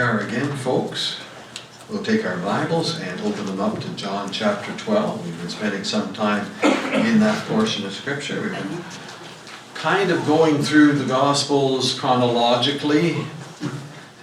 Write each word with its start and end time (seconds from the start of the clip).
Are 0.00 0.20
again, 0.20 0.56
folks. 0.56 1.20
We'll 1.90 2.02
take 2.02 2.24
our 2.24 2.38
Bibles 2.38 2.98
and 3.00 3.20
open 3.20 3.44
them 3.44 3.60
up 3.60 3.80
to 3.80 3.88
John 3.96 4.32
chapter 4.32 4.74
12. 4.78 5.26
We've 5.26 5.38
been 5.38 5.50
spending 5.50 5.84
some 5.84 6.14
time 6.14 6.46
in 6.94 7.20
that 7.20 7.46
portion 7.46 7.84
of 7.84 7.92
Scripture. 7.92 8.40
We've 8.40 8.52
been 8.52 8.82
kind 9.74 10.10
of 10.10 10.24
going 10.24 10.62
through 10.62 10.94
the 10.94 11.04
Gospels 11.04 12.00
chronologically, 12.00 13.26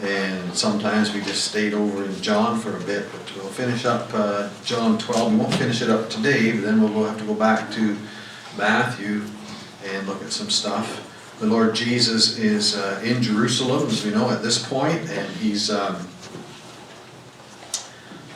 and 0.01 0.55
sometimes 0.55 1.13
we 1.13 1.21
just 1.21 1.45
stayed 1.45 1.75
over 1.75 2.05
in 2.05 2.21
John 2.23 2.59
for 2.59 2.75
a 2.75 2.81
bit, 2.81 3.05
but 3.11 3.35
we'll 3.35 3.45
finish 3.45 3.85
up 3.85 4.09
uh, 4.15 4.49
John 4.65 4.97
12. 4.97 5.31
We 5.31 5.37
won't 5.37 5.53
finish 5.53 5.83
it 5.83 5.91
up 5.91 6.09
today, 6.09 6.53
but 6.53 6.61
then 6.61 6.81
we'll 6.81 7.05
have 7.05 7.19
to 7.19 7.25
go 7.25 7.35
back 7.35 7.71
to 7.73 7.95
Matthew 8.57 9.21
and 9.85 10.07
look 10.07 10.23
at 10.23 10.31
some 10.31 10.49
stuff. 10.49 11.06
The 11.39 11.45
Lord 11.45 11.75
Jesus 11.75 12.39
is 12.39 12.75
uh, 12.75 12.99
in 13.05 13.21
Jerusalem, 13.21 13.87
as 13.89 14.03
we 14.03 14.09
know 14.09 14.31
at 14.31 14.41
this 14.41 14.57
point, 14.67 15.07
and 15.07 15.29
he's 15.35 15.69
um, 15.69 15.95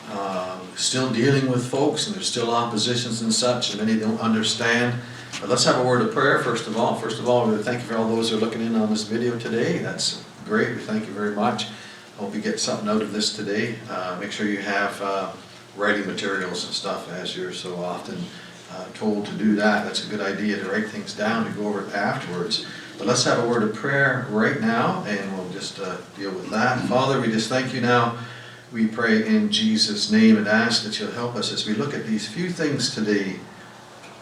uh, 0.08 0.60
still 0.76 1.12
dealing 1.12 1.50
with 1.50 1.68
folks, 1.68 2.06
and 2.06 2.14
there's 2.14 2.28
still 2.28 2.52
oppositions 2.52 3.20
and 3.20 3.34
such, 3.34 3.74
and 3.74 3.84
many 3.84 3.98
don't 3.98 4.20
understand. 4.20 5.00
But 5.40 5.48
let's 5.48 5.64
have 5.64 5.78
a 5.78 5.84
word 5.84 6.02
of 6.02 6.14
prayer 6.14 6.44
first 6.44 6.68
of 6.68 6.76
all. 6.76 6.94
First 6.94 7.18
of 7.18 7.28
all, 7.28 7.50
we 7.50 7.60
thank 7.60 7.82
you 7.82 7.88
for 7.88 7.96
all 7.96 8.06
those 8.06 8.30
who 8.30 8.36
are 8.36 8.40
looking 8.40 8.60
in 8.60 8.76
on 8.76 8.88
this 8.88 9.02
video 9.02 9.36
today. 9.36 9.78
That's 9.78 10.24
great. 10.44 10.68
We 10.76 10.82
thank 10.82 11.08
you 11.08 11.12
very 11.12 11.34
much. 11.34 11.64
I 11.64 12.20
hope 12.20 12.36
you 12.36 12.40
get 12.40 12.60
something 12.60 12.88
out 12.88 13.02
of 13.02 13.12
this 13.12 13.34
today. 13.34 13.74
Uh, 13.90 14.16
make 14.20 14.30
sure 14.30 14.46
you 14.46 14.58
have 14.58 15.02
uh, 15.02 15.32
writing 15.76 16.06
materials 16.06 16.64
and 16.66 16.72
stuff 16.72 17.10
as 17.10 17.36
you're 17.36 17.52
so 17.52 17.74
often 17.82 18.16
uh, 18.70 18.84
told 18.94 19.26
to 19.26 19.32
do 19.32 19.56
that. 19.56 19.84
That's 19.84 20.06
a 20.06 20.08
good 20.08 20.20
idea 20.20 20.56
to 20.58 20.70
write 20.70 20.88
things 20.88 21.14
down 21.14 21.46
to 21.46 21.50
go 21.60 21.66
over 21.66 21.84
it 21.84 21.92
afterwards. 21.94 22.64
But 22.98 23.06
let's 23.06 23.24
have 23.24 23.42
a 23.42 23.48
word 23.48 23.62
of 23.62 23.74
prayer 23.74 24.26
right 24.30 24.60
now, 24.60 25.02
and 25.06 25.36
we'll 25.36 25.48
just 25.50 25.80
uh, 25.80 25.96
deal 26.16 26.30
with 26.30 26.50
that. 26.50 26.86
Father, 26.88 27.20
we 27.20 27.28
just 27.28 27.48
thank 27.48 27.74
you 27.74 27.80
now. 27.80 28.18
We 28.70 28.86
pray 28.86 29.26
in 29.26 29.50
Jesus' 29.50 30.10
name 30.10 30.36
and 30.36 30.46
ask 30.46 30.84
that 30.84 30.98
you'll 30.98 31.10
help 31.12 31.34
us 31.34 31.52
as 31.52 31.66
we 31.66 31.74
look 31.74 31.94
at 31.94 32.06
these 32.06 32.28
few 32.28 32.48
things 32.50 32.94
today, 32.94 33.36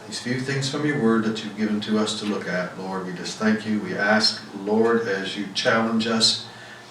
these 0.07 0.21
few 0.21 0.41
things 0.41 0.71
from 0.71 0.87
your 0.87 1.01
word 1.03 1.25
that 1.25 1.45
you've 1.45 1.57
given 1.57 1.81
to 1.83 1.99
us 1.99 2.19
to 2.21 2.27
look 2.27 2.49
at. 2.49 2.79
Lord, 2.79 3.07
we 3.07 3.13
just 3.13 3.39
thank 3.39 3.67
you. 3.67 3.81
We 3.81 3.97
ask, 3.97 4.43
Lord, 4.65 5.07
as 5.07 5.37
you 5.37 5.47
challenge 5.55 6.07
us, 6.07 6.47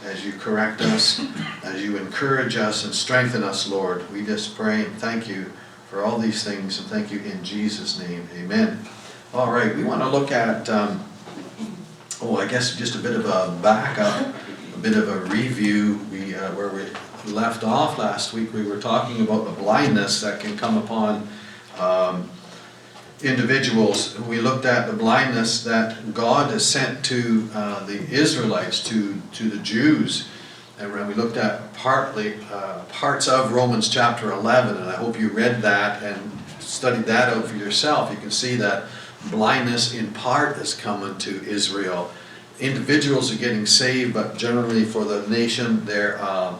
as 0.05 0.25
you 0.25 0.31
correct 0.33 0.81
us, 0.81 1.21
as 1.63 1.83
you 1.83 1.97
encourage 1.97 2.55
us 2.55 2.85
and 2.85 2.93
strengthen 2.93 3.43
us, 3.43 3.67
Lord, 3.67 4.09
we 4.11 4.25
just 4.25 4.55
pray 4.55 4.85
and 4.85 4.95
thank 4.97 5.27
you 5.27 5.51
for 5.89 6.03
all 6.03 6.19
these 6.19 6.43
things, 6.43 6.79
and 6.79 6.87
thank 6.87 7.11
you 7.11 7.19
in 7.19 7.43
Jesus' 7.43 7.99
name. 7.99 8.29
Amen. 8.35 8.79
All 9.33 9.51
right, 9.51 9.75
we 9.75 9.83
want 9.83 10.01
to 10.01 10.07
look 10.07 10.31
at. 10.31 10.69
Um, 10.69 11.03
Oh, 12.21 12.35
I 12.35 12.47
guess 12.47 12.75
just 12.75 12.95
a 12.95 12.97
bit 12.97 13.15
of 13.15 13.25
a 13.25 13.57
backup, 13.63 14.35
a 14.75 14.77
bit 14.79 14.97
of 14.97 15.07
a 15.07 15.19
review. 15.33 16.01
We, 16.11 16.35
uh, 16.35 16.51
where 16.51 16.67
we 16.67 16.83
left 17.31 17.63
off 17.63 17.97
last 17.97 18.33
week, 18.33 18.51
we 18.51 18.63
were 18.63 18.77
talking 18.77 19.21
about 19.21 19.45
the 19.45 19.51
blindness 19.51 20.19
that 20.19 20.41
can 20.41 20.57
come 20.57 20.77
upon 20.77 21.29
um, 21.77 22.29
individuals. 23.23 24.19
We 24.19 24.41
looked 24.41 24.65
at 24.65 24.87
the 24.87 24.97
blindness 24.97 25.63
that 25.63 26.13
God 26.13 26.51
has 26.51 26.65
sent 26.65 27.05
to 27.05 27.49
uh, 27.53 27.85
the 27.85 28.01
Israelites, 28.09 28.83
to, 28.89 29.15
to 29.35 29.49
the 29.49 29.59
Jews. 29.59 30.27
And 30.77 30.91
we 31.07 31.13
looked 31.13 31.37
at 31.37 31.73
partly 31.73 32.33
uh, 32.51 32.83
parts 32.89 33.29
of 33.29 33.53
Romans 33.53 33.87
chapter 33.87 34.33
11, 34.33 34.75
and 34.75 34.89
I 34.89 34.95
hope 34.95 35.17
you 35.17 35.29
read 35.29 35.61
that 35.61 36.03
and 36.03 36.31
studied 36.59 37.05
that 37.05 37.29
out 37.29 37.45
for 37.45 37.55
yourself. 37.55 38.11
You 38.11 38.17
can 38.17 38.31
see 38.31 38.57
that 38.57 38.89
blindness 39.29 39.93
in 39.93 40.11
part 40.11 40.57
is 40.57 40.73
coming 40.73 41.17
to 41.19 41.43
Israel. 41.45 42.11
Individuals 42.59 43.33
are 43.33 43.37
getting 43.37 43.65
saved, 43.65 44.13
but 44.13 44.37
generally 44.37 44.83
for 44.83 45.05
the 45.05 45.27
nation, 45.29 45.85
there 45.85 46.21
um, 46.23 46.59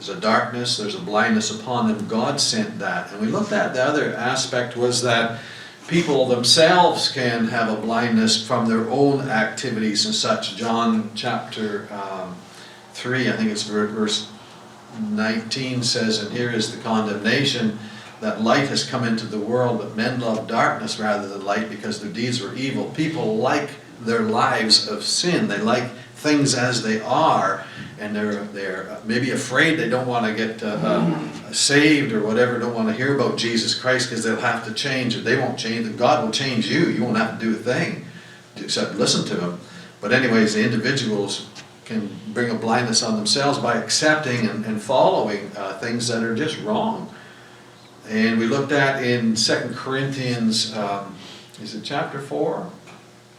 there's 0.00 0.16
a 0.16 0.20
darkness, 0.20 0.78
there's 0.78 0.94
a 0.94 1.00
blindness 1.00 1.50
upon 1.50 1.88
them. 1.88 2.08
God 2.08 2.40
sent 2.40 2.78
that. 2.78 3.12
And 3.12 3.20
we 3.20 3.26
looked 3.26 3.52
at 3.52 3.74
the 3.74 3.84
other 3.84 4.14
aspect 4.14 4.74
was 4.74 5.02
that 5.02 5.40
people 5.88 6.24
themselves 6.24 7.12
can 7.12 7.48
have 7.48 7.68
a 7.68 7.78
blindness 7.78 8.46
from 8.46 8.66
their 8.66 8.88
own 8.88 9.28
activities 9.28 10.06
and 10.06 10.14
such. 10.14 10.56
John 10.56 11.10
chapter 11.14 11.86
um, 11.92 12.34
3, 12.94 13.28
I 13.28 13.32
think 13.32 13.50
it's 13.50 13.64
verse 13.64 14.30
19 14.98 15.82
says, 15.82 16.22
And 16.22 16.32
here 16.32 16.50
is 16.50 16.74
the 16.74 16.82
condemnation 16.82 17.78
that 18.22 18.40
light 18.40 18.68
has 18.68 18.88
come 18.88 19.04
into 19.04 19.26
the 19.26 19.38
world, 19.38 19.80
but 19.80 19.96
men 19.96 20.18
love 20.20 20.48
darkness 20.48 20.98
rather 20.98 21.28
than 21.28 21.44
light 21.44 21.68
because 21.68 22.00
their 22.00 22.10
deeds 22.10 22.40
were 22.40 22.54
evil. 22.54 22.86
People 22.92 23.36
like 23.36 23.68
their 24.00 24.20
lives 24.20 24.88
of 24.88 25.04
sin. 25.04 25.48
They 25.48 25.58
like 25.58 25.90
things 26.14 26.54
as 26.54 26.82
they 26.82 27.00
are, 27.00 27.64
and 27.98 28.14
they're 28.14 28.44
they're 28.44 28.98
maybe 29.04 29.30
afraid 29.30 29.78
they 29.78 29.88
don't 29.88 30.06
want 30.06 30.26
to 30.26 30.34
get 30.34 30.62
uh, 30.62 30.66
uh, 30.66 31.52
saved 31.52 32.12
or 32.12 32.22
whatever. 32.22 32.58
Don't 32.58 32.74
want 32.74 32.88
to 32.88 32.94
hear 32.94 33.14
about 33.14 33.38
Jesus 33.38 33.74
Christ 33.74 34.08
because 34.08 34.24
they'll 34.24 34.36
have 34.36 34.64
to 34.66 34.74
change, 34.74 35.16
or 35.16 35.20
they 35.20 35.36
won't 35.36 35.58
change. 35.58 35.96
God 35.96 36.24
will 36.24 36.32
change 36.32 36.66
you. 36.66 36.86
You 36.88 37.04
won't 37.04 37.16
have 37.16 37.38
to 37.38 37.44
do 37.44 37.52
a 37.52 37.58
thing 37.58 38.04
except 38.56 38.94
listen 38.94 39.24
to 39.26 39.40
Him. 39.40 39.60
But 40.00 40.12
anyways, 40.12 40.54
the 40.54 40.64
individuals 40.64 41.48
can 41.84 42.08
bring 42.28 42.50
a 42.50 42.54
blindness 42.54 43.02
on 43.02 43.16
themselves 43.16 43.58
by 43.58 43.74
accepting 43.74 44.48
and, 44.48 44.64
and 44.64 44.80
following 44.80 45.50
uh, 45.56 45.78
things 45.78 46.06
that 46.08 46.22
are 46.22 46.34
just 46.34 46.60
wrong. 46.62 47.12
And 48.08 48.38
we 48.38 48.46
looked 48.46 48.72
at 48.72 49.02
in 49.02 49.36
Second 49.36 49.74
Corinthians, 49.74 50.76
um, 50.76 51.16
is 51.60 51.74
it 51.74 51.82
chapter 51.82 52.20
4? 52.20 52.70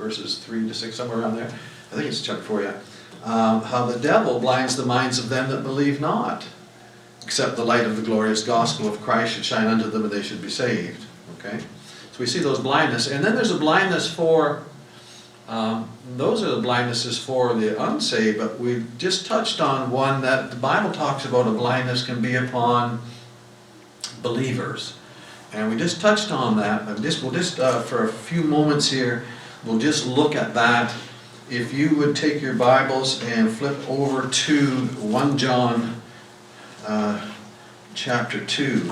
Verses 0.02 0.40
3 0.40 0.68
to 0.68 0.74
6, 0.74 0.96
somewhere 0.96 1.20
around 1.20 1.36
there. 1.36 1.46
I 1.92 1.96
think 1.96 2.08
it's 2.08 2.22
chapter 2.22 2.42
4, 2.42 2.64
yeah. 2.64 2.80
Um, 3.24 3.62
how 3.62 3.86
the 3.86 4.00
devil 4.00 4.40
blinds 4.40 4.76
the 4.76 4.86
minds 4.86 5.20
of 5.20 5.30
them 5.30 5.52
that 5.52 5.62
believe 5.62 6.02
not, 6.02 6.44
except 7.22 7.56
the 7.56 7.64
light 7.64 7.86
of 7.86 7.98
the 7.98 8.02
glorious 8.02 8.44
gospel 8.44 8.88
of 8.88 9.00
Christ 9.02 9.36
should 9.36 9.46
shine 9.46 9.68
unto 9.68 9.92
them 9.92 10.04
and 10.04 10.12
they 10.12 10.24
should 10.24 10.42
be 10.42 10.50
saved. 10.50 11.06
Okay? 11.38 11.60
So 11.60 12.20
we 12.20 12.26
see 12.26 12.40
those 12.40 12.60
blindness. 12.60 13.08
And 13.08 13.24
then 13.24 13.36
there's 13.36 13.52
a 13.52 13.60
blindness 13.60 14.12
for, 14.12 14.64
um, 15.48 15.88
those 16.18 16.42
are 16.42 16.50
the 16.50 16.68
blindnesses 16.68 17.24
for 17.24 17.54
the 17.54 17.80
unsaved, 17.80 18.40
but 18.40 18.60
we 18.60 18.84
just 18.98 19.28
touched 19.28 19.62
on 19.62 19.92
one 19.92 20.22
that 20.24 20.50
the 20.50 20.58
Bible 20.58 20.92
talks 20.92 21.26
about 21.26 21.46
a 21.46 21.52
blindness 21.52 22.04
can 22.04 22.24
be 22.24 22.34
upon 22.34 23.04
believers. 24.24 24.96
And 25.54 25.70
we 25.70 25.78
just 25.78 26.02
touched 26.02 26.32
on 26.32 26.58
that, 26.58 27.00
just, 27.04 27.22
we'll 27.22 27.34
just, 27.34 27.60
uh, 27.60 27.82
for 27.82 28.06
a 28.06 28.12
few 28.12 28.42
moments 28.42 28.90
here, 28.90 29.26
we'll 29.66 29.80
just 29.80 30.06
look 30.06 30.36
at 30.36 30.54
that. 30.54 30.94
If 31.50 31.74
you 31.74 31.96
would 31.98 32.16
take 32.16 32.42
your 32.42 32.54
Bibles 32.54 33.22
and 33.24 33.50
flip 33.52 33.78
over 33.90 34.30
to 34.30 34.68
1 34.68 35.38
John 35.38 36.02
uh, 36.88 37.30
chapter 37.94 38.44
2. 38.46 38.92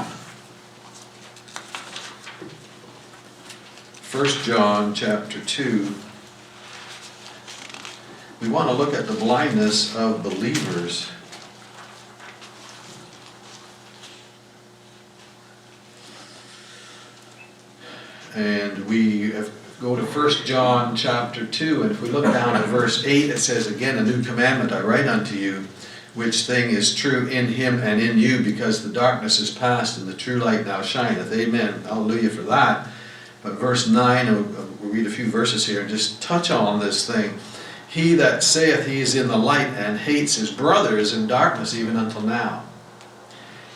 1 4.12 4.26
John 4.44 4.94
chapter 4.94 5.40
2. 5.40 5.96
We 8.42 8.50
want 8.50 8.70
to 8.70 8.74
look 8.74 8.94
at 8.94 9.08
the 9.08 9.14
blindness 9.14 9.96
of 9.96 10.24
believers. 10.24 11.12
And 18.36 18.86
we 18.86 19.32
have- 19.32 19.52
go 19.80 19.96
to 19.96 20.04
1 20.04 20.30
John 20.46 20.96
chapter 20.96 21.46
2, 21.46 21.84
and 21.84 21.92
if 21.92 22.02
we 22.02 22.10
look 22.10 22.26
down 22.26 22.56
at 22.56 22.66
verse 22.66 23.06
8, 23.06 23.30
it 23.30 23.38
says, 23.38 23.68
Again, 23.68 23.98
a 23.98 24.04
new 24.04 24.22
commandment 24.24 24.74
I 24.74 24.82
write 24.82 25.08
unto 25.08 25.36
you, 25.36 25.68
which 26.16 26.46
thing 26.46 26.72
is 26.72 26.94
true 26.94 27.28
in 27.28 27.48
him 27.48 27.80
and 27.80 28.02
in 28.02 28.18
you, 28.18 28.44
because 28.44 28.84
the 28.84 28.94
darkness 28.94 29.40
is 29.40 29.50
past 29.50 29.98
and 29.98 30.08
the 30.08 30.14
true 30.14 30.38
light 30.38 30.66
now 30.66 30.82
shineth. 30.82 31.32
Amen. 31.32 31.82
Hallelujah 31.84 32.30
for 32.30 32.42
that. 32.44 32.90
But 33.42 33.54
verse 33.54 33.88
9, 33.88 34.28
uh, 34.28 34.44
we'll 34.82 34.92
read 34.92 35.08
a 35.08 35.10
few 35.10 35.28
verses 35.28 35.66
here 35.66 35.82
and 35.82 35.90
just 35.90 36.22
touch 36.22 36.52
on 36.52 36.82
this 36.82 37.08
thing. 37.08 37.40
He 37.88 38.16
that 38.16 38.44
saith 38.44 38.86
he 38.86 39.00
is 39.00 39.16
in 39.16 39.30
the 39.30 39.38
light 39.38 39.68
and 39.68 39.98
hates 39.98 40.36
his 40.36 40.52
brother 40.52 40.98
is 40.98 41.14
in 41.14 41.26
darkness 41.26 41.74
even 41.74 41.96
until 41.96 42.22
now. 42.22 42.66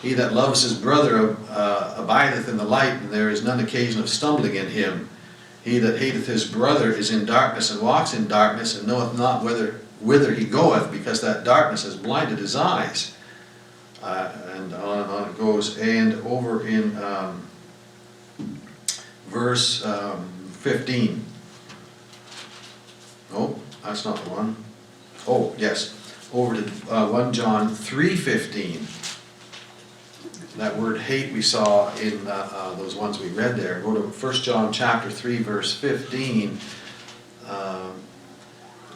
He 0.02 0.14
that 0.16 0.34
loves 0.34 0.64
his 0.64 0.74
brother 0.74 1.38
uh, 1.50 1.96
abideth 1.98 2.50
in 2.50 2.58
the 2.58 2.66
light, 2.66 2.92
and 2.92 3.10
there 3.10 3.30
is 3.30 3.42
none 3.42 3.62
occasion 3.62 4.02
of 4.02 4.10
stumbling 4.10 4.56
in 4.56 4.68
him. 4.68 5.10
He 5.64 5.80
that 5.80 6.00
hateth 6.00 6.28
his 6.28 6.46
brother 6.46 6.92
is 6.92 7.10
in 7.12 7.26
darkness 7.26 7.72
and 7.72 7.82
walks 7.82 8.14
in 8.14 8.28
darkness, 8.28 8.78
and 8.78 8.88
knoweth 8.88 9.18
not 9.18 9.44
whither, 9.44 9.80
whither 10.02 10.34
he 10.34 10.46
goeth, 10.46 10.92
because 10.92 11.22
that 11.22 11.44
darkness 11.44 11.84
has 11.84 11.96
blinded 11.96 12.40
his 12.40 12.56
eyes. 12.56 13.16
Uh, 14.02 14.32
and 14.56 14.74
on 14.74 15.00
and 15.00 15.12
on 15.12 15.30
it 15.30 15.38
goes. 15.38 15.78
And 15.78 16.14
over 16.28 16.68
in 16.68 16.98
um, 17.02 17.48
verse 19.28 19.86
um, 19.86 20.30
15. 20.52 21.24
Oh, 23.34 23.58
that's 23.84 24.04
not 24.04 24.22
the 24.24 24.30
one. 24.30 24.58
Oh, 25.28 25.56
yes. 25.58 26.00
Over 26.34 26.62
to 26.62 26.94
uh, 26.94 27.10
1 27.10 27.32
John 27.32 27.70
3:15 27.70 29.03
that 30.58 30.78
word 30.78 31.00
hate 31.00 31.34
we 31.34 31.42
saw 31.42 31.94
in 31.96 32.28
uh, 32.28 32.50
uh, 32.52 32.76
those 32.76 32.96
ones 32.96 33.20
we 33.20 33.30
read 33.30 33.56
there. 33.56 33.82
Go 33.82 33.94
to 33.94 34.02
1 34.02 34.34
John 34.36 34.72
chapter 34.72 35.10
3, 35.10 35.38
verse 35.38 35.76
15. 35.80 36.60
Um, 37.48 37.94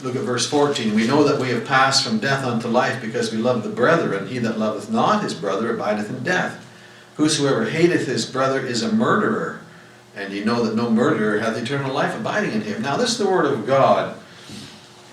look 0.04 0.15
at 0.15 0.21
verse 0.21 0.48
14. 0.50 0.94
We 0.94 1.07
know 1.07 1.24
that 1.24 1.39
we 1.39 1.50
have 1.50 1.65
passed 1.65 2.06
from 2.06 2.19
death 2.19 2.45
unto 2.45 2.68
life 2.68 3.01
because 3.01 3.31
we 3.31 3.39
love 3.39 3.63
the 3.63 3.69
brethren. 3.69 4.27
He 4.27 4.38
that 4.39 4.59
loveth 4.59 4.92
not 4.92 5.24
his 5.24 5.33
brother 5.33 5.74
abideth 5.74 6.09
in 6.09 6.24
death. 6.24 6.63
Whosoever 7.15 7.65
hateth 7.65 8.06
his 8.06 8.25
brother 8.25 8.60
is 8.60 8.83
a 8.83 8.92
murderer. 8.92 9.62
And 10.15 10.31
ye 10.31 10.44
know 10.44 10.63
that 10.63 10.75
no 10.75 10.89
murderer 10.89 11.39
hath 11.39 11.57
eternal 11.57 11.94
life 11.94 12.15
abiding 12.15 12.51
in 12.51 12.62
him. 12.62 12.81
Now, 12.81 12.98
this 12.98 13.12
is 13.12 13.18
the 13.18 13.30
word 13.30 13.45
of 13.45 13.65
God. 13.65 14.18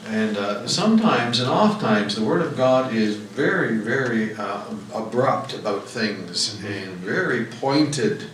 And 0.06 0.36
uh, 0.36 0.68
sometimes 0.68 1.40
and 1.40 1.48
oft 1.48 1.80
times 1.80 2.14
the 2.14 2.24
Word 2.24 2.42
of 2.42 2.56
God 2.56 2.94
is 2.94 3.16
very, 3.16 3.78
very 3.78 4.34
uh, 4.34 4.62
abrupt 4.92 5.54
about 5.54 5.88
things 5.88 6.62
and 6.62 6.92
very 6.98 7.46
pointed, 7.46 8.24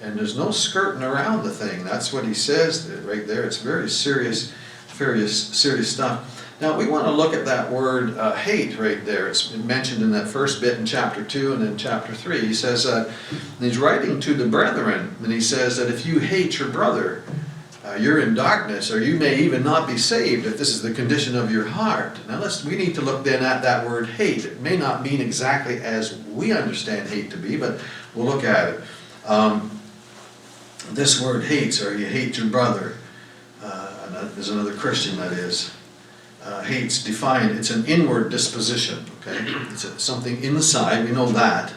and 0.00 0.16
there's 0.16 0.36
no 0.36 0.50
skirting 0.50 1.02
around 1.02 1.42
the 1.42 1.50
thing. 1.50 1.84
That's 1.84 2.12
what 2.12 2.24
he 2.24 2.32
says 2.32 2.88
right 3.04 3.26
there. 3.26 3.44
It's 3.44 3.58
very 3.58 3.90
serious, 3.90 4.52
serious, 4.88 5.48
serious 5.48 5.92
stuff. 5.92 6.32
Now 6.60 6.78
we 6.78 6.86
want 6.86 7.04
to 7.04 7.10
look 7.10 7.34
at 7.34 7.44
that 7.44 7.70
word 7.70 8.16
uh, 8.16 8.34
hate 8.34 8.78
right 8.78 9.04
there. 9.04 9.28
It's 9.28 9.52
mentioned 9.54 10.02
in 10.02 10.10
that 10.12 10.28
first 10.28 10.60
bit 10.60 10.78
in 10.78 10.86
chapter 10.86 11.22
two 11.22 11.52
and 11.52 11.62
in 11.62 11.76
chapter 11.76 12.14
three. 12.14 12.46
He 12.46 12.54
says 12.54 12.86
uh, 12.86 13.12
he's 13.58 13.78
writing 13.78 14.20
to 14.20 14.32
the 14.32 14.46
brethren, 14.46 15.16
and 15.22 15.32
he 15.32 15.40
says 15.40 15.76
that 15.76 15.90
if 15.90 16.06
you 16.06 16.18
hate 16.18 16.58
your 16.58 16.68
brother, 16.68 17.24
you're 18.00 18.20
in 18.20 18.34
darkness, 18.34 18.90
or 18.90 19.02
you 19.02 19.18
may 19.18 19.38
even 19.40 19.62
not 19.62 19.86
be 19.86 19.96
saved 19.96 20.46
if 20.46 20.58
this 20.58 20.70
is 20.70 20.82
the 20.82 20.92
condition 20.92 21.36
of 21.36 21.50
your 21.50 21.66
heart. 21.66 22.18
Now 22.28 22.38
let's 22.38 22.64
we 22.64 22.76
need 22.76 22.94
to 22.96 23.00
look 23.00 23.24
then 23.24 23.44
at 23.44 23.62
that 23.62 23.86
word 23.86 24.08
hate. 24.08 24.44
It 24.44 24.60
may 24.60 24.76
not 24.76 25.02
mean 25.02 25.20
exactly 25.20 25.78
as 25.78 26.16
we 26.32 26.52
understand 26.52 27.08
hate 27.08 27.30
to 27.32 27.36
be, 27.36 27.56
but 27.56 27.80
we'll 28.14 28.26
look 28.26 28.44
at 28.44 28.68
it. 28.68 28.80
Um, 29.26 29.70
this 30.90 31.20
word 31.20 31.44
hates, 31.44 31.82
or 31.82 31.96
you 31.96 32.06
hate 32.06 32.38
your 32.38 32.46
brother. 32.46 32.94
Uh, 33.62 34.28
there's 34.34 34.50
another 34.50 34.74
Christian 34.74 35.16
that 35.18 35.32
is. 35.32 35.72
Uh, 36.42 36.62
hates 36.62 37.02
defined. 37.02 37.58
It's 37.58 37.70
an 37.70 37.84
inward 37.86 38.30
disposition. 38.30 39.04
Okay, 39.20 39.36
it's 39.72 39.82
a, 39.82 39.98
something 39.98 40.42
inside. 40.44 41.04
We 41.04 41.10
know 41.10 41.26
that. 41.26 41.72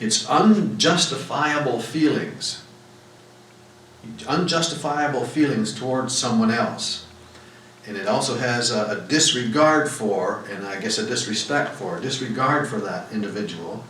It's 0.00 0.28
unjustifiable 0.28 1.80
feelings 1.80 2.61
unjustifiable 4.26 5.24
feelings 5.24 5.78
towards 5.78 6.16
someone 6.16 6.50
else. 6.50 7.06
And 7.86 7.96
it 7.96 8.06
also 8.06 8.36
has 8.36 8.70
a, 8.70 8.98
a 8.98 9.08
disregard 9.08 9.90
for, 9.90 10.44
and 10.50 10.66
I 10.66 10.80
guess 10.80 10.98
a 10.98 11.06
disrespect 11.06 11.74
for, 11.74 11.98
a 11.98 12.00
disregard 12.00 12.68
for 12.68 12.78
that 12.80 13.10
individual, 13.12 13.84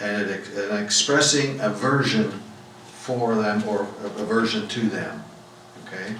and 0.00 0.28
it, 0.28 0.48
and 0.48 0.84
expressing 0.84 1.60
aversion 1.60 2.42
for 2.86 3.34
them 3.34 3.66
or 3.68 3.82
aversion 4.16 4.66
to 4.68 4.80
them. 4.88 5.24
Okay? 5.86 6.14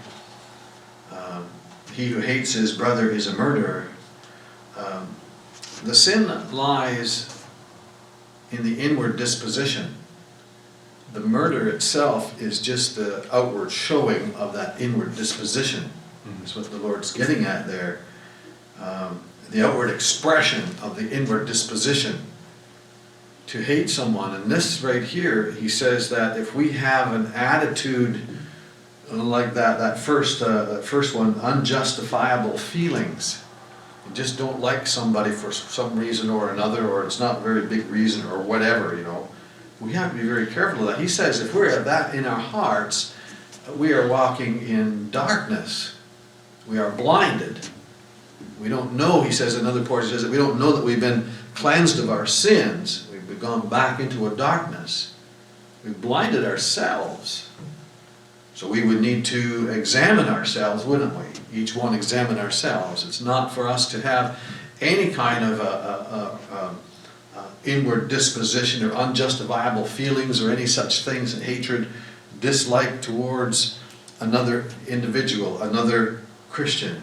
Um, 1.13 1.47
he 1.93 2.09
who 2.09 2.21
hates 2.21 2.53
his 2.53 2.73
brother 2.73 3.11
is 3.11 3.27
a 3.27 3.35
murderer. 3.35 3.89
Um, 4.77 5.09
the 5.85 5.95
sin 5.95 6.29
lies 6.53 7.45
in 8.51 8.63
the 8.63 8.81
inward 8.81 9.17
disposition 9.17 9.98
the 11.13 11.21
murder 11.21 11.69
itself 11.69 12.41
is 12.41 12.61
just 12.61 12.97
the 12.97 13.27
outward 13.35 13.73
showing 13.73 14.35
of 14.35 14.53
that 14.53 14.81
inward 14.81 15.17
disposition. 15.17 15.91
That's 16.39 16.55
what 16.55 16.71
the 16.71 16.77
Lord's 16.77 17.13
getting 17.13 17.45
at 17.45 17.67
there. 17.67 18.01
Um, 18.81 19.23
the 19.51 19.67
outward 19.67 19.91
expression 19.91 20.63
of 20.83 20.97
the 20.97 21.11
inward 21.11 21.47
disposition 21.47 22.21
to 23.47 23.63
hate 23.63 23.89
someone. 23.89 24.35
And 24.35 24.51
this 24.51 24.83
right 24.83 25.03
here, 25.03 25.53
he 25.53 25.69
says 25.69 26.11
that 26.11 26.39
if 26.39 26.55
we 26.55 26.73
have 26.73 27.15
an 27.15 27.33
attitude 27.35 28.21
like 29.11 29.55
that, 29.55 29.79
that 29.79 29.99
first, 29.99 30.43
uh, 30.43 30.67
that 30.67 30.85
first 30.85 31.15
one, 31.15 31.41
unjustifiable 31.41 32.59
feelings. 32.59 33.43
You 34.07 34.15
just 34.15 34.37
don't 34.37 34.61
like 34.61 34.87
somebody 34.87 35.31
for 35.31 35.51
some 35.51 35.99
reason 35.99 36.29
or 36.29 36.51
another, 36.51 36.87
or 36.87 37.07
it's 37.07 37.19
not 37.19 37.39
a 37.39 37.41
very 37.41 37.67
big 37.67 37.87
reason, 37.87 38.27
or 38.31 38.41
whatever, 38.41 38.95
you 38.95 39.03
know 39.03 39.28
we 39.81 39.93
have 39.93 40.13
to 40.13 40.19
be 40.19 40.27
very 40.27 40.47
careful 40.47 40.89
of 40.89 40.97
that. 40.97 41.01
He 41.01 41.09
says 41.09 41.41
if 41.41 41.55
we're 41.55 41.69
at 41.69 41.85
that 41.85 42.15
in 42.15 42.27
our 42.27 42.39
hearts, 42.39 43.15
we 43.77 43.93
are 43.93 44.09
walking 44.09 44.67
in 44.67 45.11
darkness. 45.11 45.97
We 46.67 46.79
are 46.79 46.91
blinded. 46.91 47.69
We 48.61 48.69
don't 48.69 48.95
know, 48.95 49.23
he 49.23 49.31
says 49.31 49.55
in 49.55 49.61
another 49.61 49.85
portion, 49.85 50.11
he 50.11 50.15
says 50.15 50.23
that 50.25 50.31
we 50.31 50.37
don't 50.37 50.59
know 50.59 50.73
that 50.73 50.85
we've 50.85 51.01
been 51.01 51.31
cleansed 51.55 51.99
of 51.99 52.11
our 52.11 52.27
sins. 52.27 53.09
We've 53.11 53.41
gone 53.41 53.69
back 53.69 54.01
into 54.01 54.27
a 54.27 54.35
darkness. 54.35 55.15
We've 55.85 56.01
blinded 56.01 56.45
ourselves. 56.45 57.49
So 58.55 58.67
we 58.67 58.85
would 58.85 59.01
need 59.01 59.25
to 59.27 59.71
examine 59.71 60.29
ourselves, 60.29 60.85
wouldn't 60.85 61.15
we? 61.15 61.25
Each 61.61 61.77
one 61.77 61.95
examine 61.95 62.39
ourselves. 62.39 63.07
It's 63.07 63.21
not 63.21 63.53
for 63.53 63.69
us 63.69 63.89
to 63.93 64.01
have 64.01 64.41
any 64.81 65.13
kind 65.13 65.45
of 65.45 65.61
a, 65.61 65.63
a, 65.63 66.55
a, 66.55 66.57
a 66.57 66.75
inward 67.65 68.09
disposition 68.09 68.89
or 68.89 68.95
unjustifiable 68.95 69.85
feelings 69.85 70.43
or 70.43 70.51
any 70.51 70.67
such 70.67 71.05
things, 71.05 71.35
and 71.35 71.43
hatred, 71.43 71.89
dislike 72.41 73.03
towards 73.03 73.79
another 74.21 74.67
individual, 74.87 75.63
another 75.63 76.23
Christian. 76.51 77.03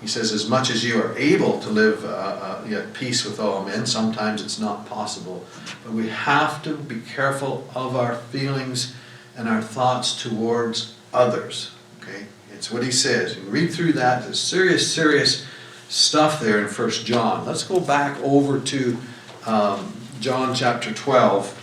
He 0.00 0.06
says, 0.08 0.32
as 0.32 0.48
much 0.48 0.70
as 0.70 0.84
you 0.84 1.00
are 1.00 1.16
able 1.16 1.60
to 1.60 1.70
live 1.70 2.04
uh, 2.04 2.08
uh, 2.08 2.68
at 2.70 2.92
peace 2.92 3.24
with 3.24 3.40
all 3.40 3.64
men, 3.64 3.86
sometimes 3.86 4.42
it's 4.42 4.58
not 4.58 4.86
possible. 4.86 5.46
But 5.82 5.94
we 5.94 6.08
have 6.08 6.62
to 6.64 6.76
be 6.76 7.00
careful 7.00 7.66
of 7.74 7.96
our 7.96 8.16
feelings 8.16 8.94
and 9.36 9.48
our 9.48 9.62
thoughts 9.62 10.22
towards 10.22 10.94
others. 11.12 11.70
Okay? 12.02 12.26
It's 12.52 12.70
what 12.70 12.82
he 12.82 12.90
says. 12.90 13.36
You 13.36 13.44
read 13.44 13.72
through 13.72 13.94
that, 13.94 14.24
there's 14.24 14.40
serious, 14.40 14.94
serious 14.94 15.46
stuff 15.88 16.40
there 16.40 16.60
in 16.60 16.68
First 16.68 17.06
John. 17.06 17.46
Let's 17.46 17.62
go 17.62 17.80
back 17.80 18.18
over 18.20 18.60
to 18.60 18.98
um, 19.46 19.92
John 20.20 20.54
chapter 20.54 20.92
12. 20.92 21.60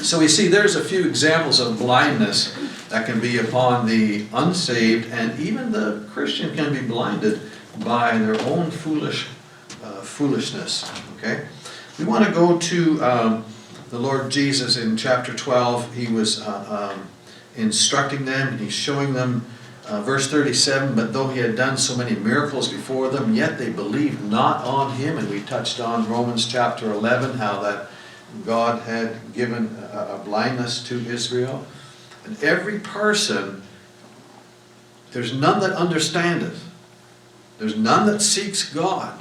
So 0.00 0.18
we 0.18 0.26
see 0.26 0.48
there's 0.48 0.74
a 0.74 0.84
few 0.84 1.06
examples 1.06 1.60
of 1.60 1.78
blindness 1.78 2.56
that 2.88 3.06
can 3.06 3.20
be 3.20 3.38
upon 3.38 3.86
the 3.86 4.26
unsaved, 4.32 5.12
and 5.12 5.38
even 5.38 5.70
the 5.70 6.08
Christian 6.10 6.54
can 6.56 6.72
be 6.72 6.80
blinded 6.80 7.40
by 7.84 8.18
their 8.18 8.40
own 8.42 8.70
foolish 8.70 9.28
uh, 9.82 10.00
foolishness. 10.00 10.90
Okay, 11.16 11.46
we 11.98 12.04
want 12.04 12.24
to 12.24 12.32
go 12.32 12.58
to 12.58 13.04
um, 13.04 13.44
the 13.90 13.98
Lord 13.98 14.30
Jesus 14.30 14.76
in 14.76 14.96
chapter 14.96 15.34
12. 15.34 15.94
He 15.94 16.08
was 16.08 16.40
uh, 16.40 16.94
um, 16.94 17.08
instructing 17.56 18.24
them, 18.24 18.48
and 18.48 18.60
he's 18.60 18.72
showing 18.72 19.12
them. 19.12 19.46
Uh, 19.86 20.00
verse 20.02 20.30
37 20.30 20.94
But 20.94 21.12
though 21.12 21.28
he 21.28 21.40
had 21.40 21.56
done 21.56 21.76
so 21.76 21.96
many 21.96 22.14
miracles 22.14 22.68
before 22.68 23.08
them, 23.08 23.34
yet 23.34 23.58
they 23.58 23.70
believed 23.70 24.22
not 24.22 24.64
on 24.64 24.96
him. 24.96 25.18
And 25.18 25.28
we 25.28 25.40
touched 25.42 25.80
on 25.80 26.08
Romans 26.08 26.46
chapter 26.46 26.90
11, 26.90 27.38
how 27.38 27.60
that 27.62 27.88
God 28.46 28.82
had 28.82 29.32
given 29.32 29.76
a, 29.92 30.16
a 30.20 30.22
blindness 30.24 30.82
to 30.84 30.98
Israel. 31.06 31.66
And 32.24 32.42
every 32.42 32.78
person, 32.78 33.62
there's 35.10 35.34
none 35.34 35.60
that 35.60 35.72
understandeth, 35.72 36.64
there's 37.58 37.76
none 37.76 38.06
that 38.06 38.20
seeks 38.20 38.72
God. 38.72 39.18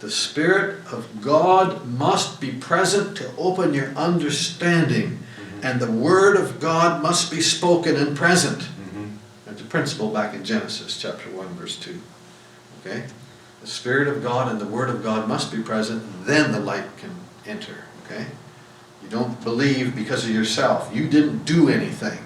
The 0.00 0.10
Spirit 0.10 0.80
of 0.92 1.22
God 1.22 1.86
must 1.86 2.40
be 2.40 2.52
present 2.52 3.16
to 3.16 3.30
open 3.38 3.72
your 3.72 3.88
understanding, 3.96 5.20
and 5.62 5.80
the 5.80 5.90
Word 5.90 6.36
of 6.36 6.60
God 6.60 7.02
must 7.02 7.30
be 7.30 7.40
spoken 7.40 7.96
and 7.96 8.16
present. 8.16 8.68
A 9.60 9.64
principle 9.64 10.10
back 10.10 10.34
in 10.34 10.44
Genesis 10.44 11.00
chapter 11.00 11.30
1, 11.30 11.48
verse 11.48 11.76
2. 11.78 12.00
Okay? 12.80 13.04
The 13.60 13.66
Spirit 13.66 14.08
of 14.08 14.22
God 14.22 14.50
and 14.50 14.60
the 14.60 14.66
Word 14.66 14.90
of 14.90 15.02
God 15.02 15.28
must 15.28 15.50
be 15.50 15.62
present, 15.62 16.02
then 16.26 16.52
the 16.52 16.60
light 16.60 16.96
can 16.98 17.10
enter. 17.46 17.84
Okay? 18.04 18.26
You 19.02 19.08
don't 19.08 19.42
believe 19.42 19.94
because 19.94 20.24
of 20.24 20.30
yourself. 20.30 20.90
You 20.94 21.08
didn't 21.08 21.44
do 21.44 21.68
anything. 21.68 22.18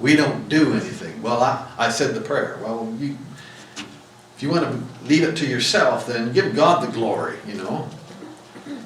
We 0.00 0.16
don't 0.16 0.48
do 0.48 0.72
anything. 0.72 1.22
Well, 1.22 1.42
I, 1.42 1.70
I 1.78 1.90
said 1.90 2.14
the 2.14 2.20
prayer. 2.20 2.58
Well, 2.62 2.92
you, 2.98 3.16
if 4.36 4.42
you 4.42 4.50
want 4.50 4.64
to 4.64 5.06
leave 5.06 5.22
it 5.22 5.36
to 5.36 5.46
yourself, 5.46 6.06
then 6.06 6.32
give 6.32 6.54
God 6.56 6.86
the 6.86 6.92
glory, 6.92 7.38
you 7.46 7.54
know. 7.54 7.88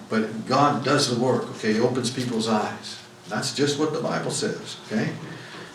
But 0.09 0.47
God 0.47 0.85
does 0.85 1.15
the 1.15 1.23
work, 1.23 1.49
okay? 1.57 1.75
He 1.75 1.81
opens 1.81 2.11
people's 2.11 2.49
eyes. 2.49 3.01
That's 3.29 3.55
just 3.55 3.79
what 3.79 3.93
the 3.93 4.01
Bible 4.01 4.31
says, 4.31 4.77
okay? 4.87 5.13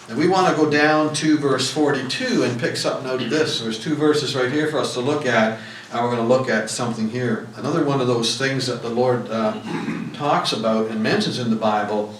And 0.09 0.17
we 0.17 0.27
want 0.27 0.49
to 0.49 0.61
go 0.61 0.69
down 0.69 1.13
to 1.15 1.37
verse 1.37 1.71
42 1.71 2.43
and 2.43 2.59
pick 2.59 2.75
something 2.75 3.09
out 3.09 3.21
of 3.21 3.29
this. 3.29 3.61
There's 3.61 3.81
two 3.81 3.95
verses 3.95 4.35
right 4.35 4.51
here 4.51 4.67
for 4.67 4.79
us 4.79 4.93
to 4.95 4.99
look 4.99 5.25
at, 5.25 5.59
and 5.91 6.03
we're 6.03 6.15
going 6.15 6.27
to 6.27 6.35
look 6.35 6.49
at 6.49 6.69
something 6.69 7.09
here. 7.09 7.47
Another 7.55 7.85
one 7.85 8.01
of 8.01 8.07
those 8.07 8.37
things 8.37 8.67
that 8.67 8.81
the 8.81 8.89
Lord 8.89 9.29
uh, 9.29 9.61
talks 10.13 10.51
about 10.51 10.91
and 10.91 11.01
mentions 11.01 11.39
in 11.39 11.49
the 11.49 11.55
Bible, 11.55 12.13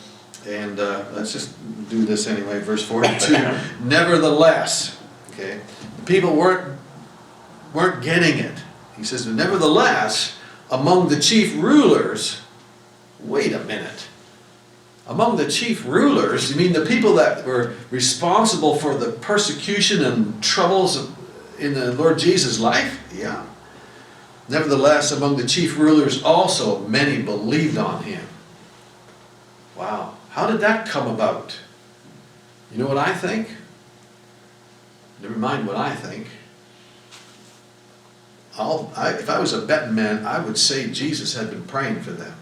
and 0.47 0.79
uh, 0.79 1.05
let's 1.13 1.33
just 1.33 1.53
do 1.89 2.05
this 2.05 2.27
anyway. 2.27 2.59
Verse 2.59 2.85
42. 2.85 3.33
Nevertheless, 3.83 4.97
okay, 5.31 5.59
the 5.97 6.03
people 6.03 6.35
weren't 6.35 6.79
weren't 7.73 8.03
getting 8.03 8.37
it. 8.37 8.63
He 8.97 9.03
says, 9.03 9.25
nevertheless, 9.25 10.37
among 10.69 11.09
the 11.09 11.19
chief 11.19 11.55
rulers, 11.55 12.41
wait 13.19 13.53
a 13.53 13.59
minute. 13.59 14.07
Among 15.07 15.37
the 15.37 15.49
chief 15.49 15.85
rulers, 15.85 16.51
you 16.51 16.57
mean 16.57 16.73
the 16.73 16.85
people 16.85 17.15
that 17.15 17.45
were 17.45 17.73
responsible 17.89 18.75
for 18.75 18.95
the 18.95 19.11
persecution 19.11 20.03
and 20.05 20.41
troubles 20.43 21.09
in 21.59 21.73
the 21.73 21.93
Lord 21.93 22.19
Jesus' 22.19 22.59
life? 22.59 22.99
Yeah. 23.13 23.45
Nevertheless, 24.47 25.11
among 25.11 25.37
the 25.37 25.47
chief 25.47 25.77
rulers 25.77 26.23
also, 26.23 26.79
many 26.87 27.21
believed 27.21 27.77
on 27.77 28.03
him. 28.03 28.25
Wow. 29.75 30.15
How 30.29 30.47
did 30.47 30.61
that 30.61 30.87
come 30.87 31.07
about? 31.07 31.57
You 32.71 32.77
know 32.77 32.87
what 32.87 32.97
I 32.97 33.13
think? 33.13 33.49
Never 35.21 35.37
mind 35.37 35.67
what 35.67 35.75
I 35.75 35.95
think. 35.95 36.27
I, 38.95 39.11
if 39.11 39.29
I 39.29 39.39
was 39.39 39.53
a 39.53 39.61
betting 39.61 39.95
man, 39.95 40.25
I 40.25 40.39
would 40.39 40.57
say 40.57 40.91
Jesus 40.91 41.35
had 41.35 41.49
been 41.49 41.63
praying 41.63 42.01
for 42.01 42.11
them. 42.11 42.35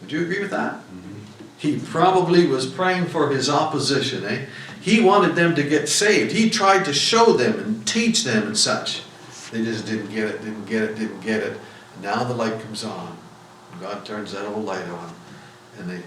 Would 0.00 0.12
you 0.12 0.22
agree 0.22 0.40
with 0.40 0.50
that? 0.50 0.74
Mm-hmm. 0.74 1.17
He 1.58 1.78
probably 1.78 2.46
was 2.46 2.66
praying 2.66 3.06
for 3.06 3.30
his 3.30 3.50
opposition, 3.50 4.24
eh? 4.24 4.46
He 4.80 5.00
wanted 5.00 5.34
them 5.34 5.54
to 5.56 5.62
get 5.62 5.88
saved. 5.88 6.32
He 6.32 6.48
tried 6.48 6.84
to 6.84 6.94
show 6.94 7.32
them 7.32 7.58
and 7.58 7.86
teach 7.86 8.24
them 8.24 8.46
and 8.46 8.56
such. 8.56 9.02
They 9.50 9.64
just 9.64 9.84
didn't 9.84 10.10
get 10.10 10.28
it, 10.28 10.42
didn't 10.42 10.66
get 10.66 10.82
it, 10.82 10.96
didn't 10.96 11.20
get 11.20 11.42
it. 11.42 11.58
Now 12.00 12.22
the 12.22 12.34
light 12.34 12.60
comes 12.60 12.84
on. 12.84 13.18
God 13.80 14.04
turns 14.04 14.32
that 14.32 14.46
old 14.46 14.64
light 14.64 14.86
on. 14.86 15.12
And 15.78 15.90
they, 15.90 16.02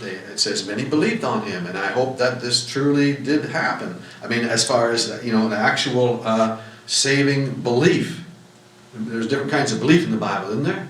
they, 0.00 0.10
it 0.16 0.40
says 0.40 0.66
many 0.66 0.84
believed 0.84 1.24
on 1.24 1.46
him, 1.46 1.66
and 1.66 1.78
I 1.78 1.86
hope 1.86 2.18
that 2.18 2.40
this 2.40 2.66
truly 2.66 3.14
did 3.14 3.46
happen. 3.46 4.00
I 4.22 4.26
mean, 4.26 4.44
as 4.44 4.66
far 4.66 4.90
as, 4.90 5.24
you 5.24 5.32
know, 5.32 5.46
an 5.46 5.52
actual 5.52 6.22
uh, 6.24 6.60
saving 6.86 7.62
belief. 7.62 8.24
There's 8.94 9.28
different 9.28 9.50
kinds 9.50 9.72
of 9.72 9.80
belief 9.80 10.04
in 10.04 10.10
the 10.10 10.16
Bible, 10.16 10.50
isn't 10.50 10.64
there? 10.64 10.88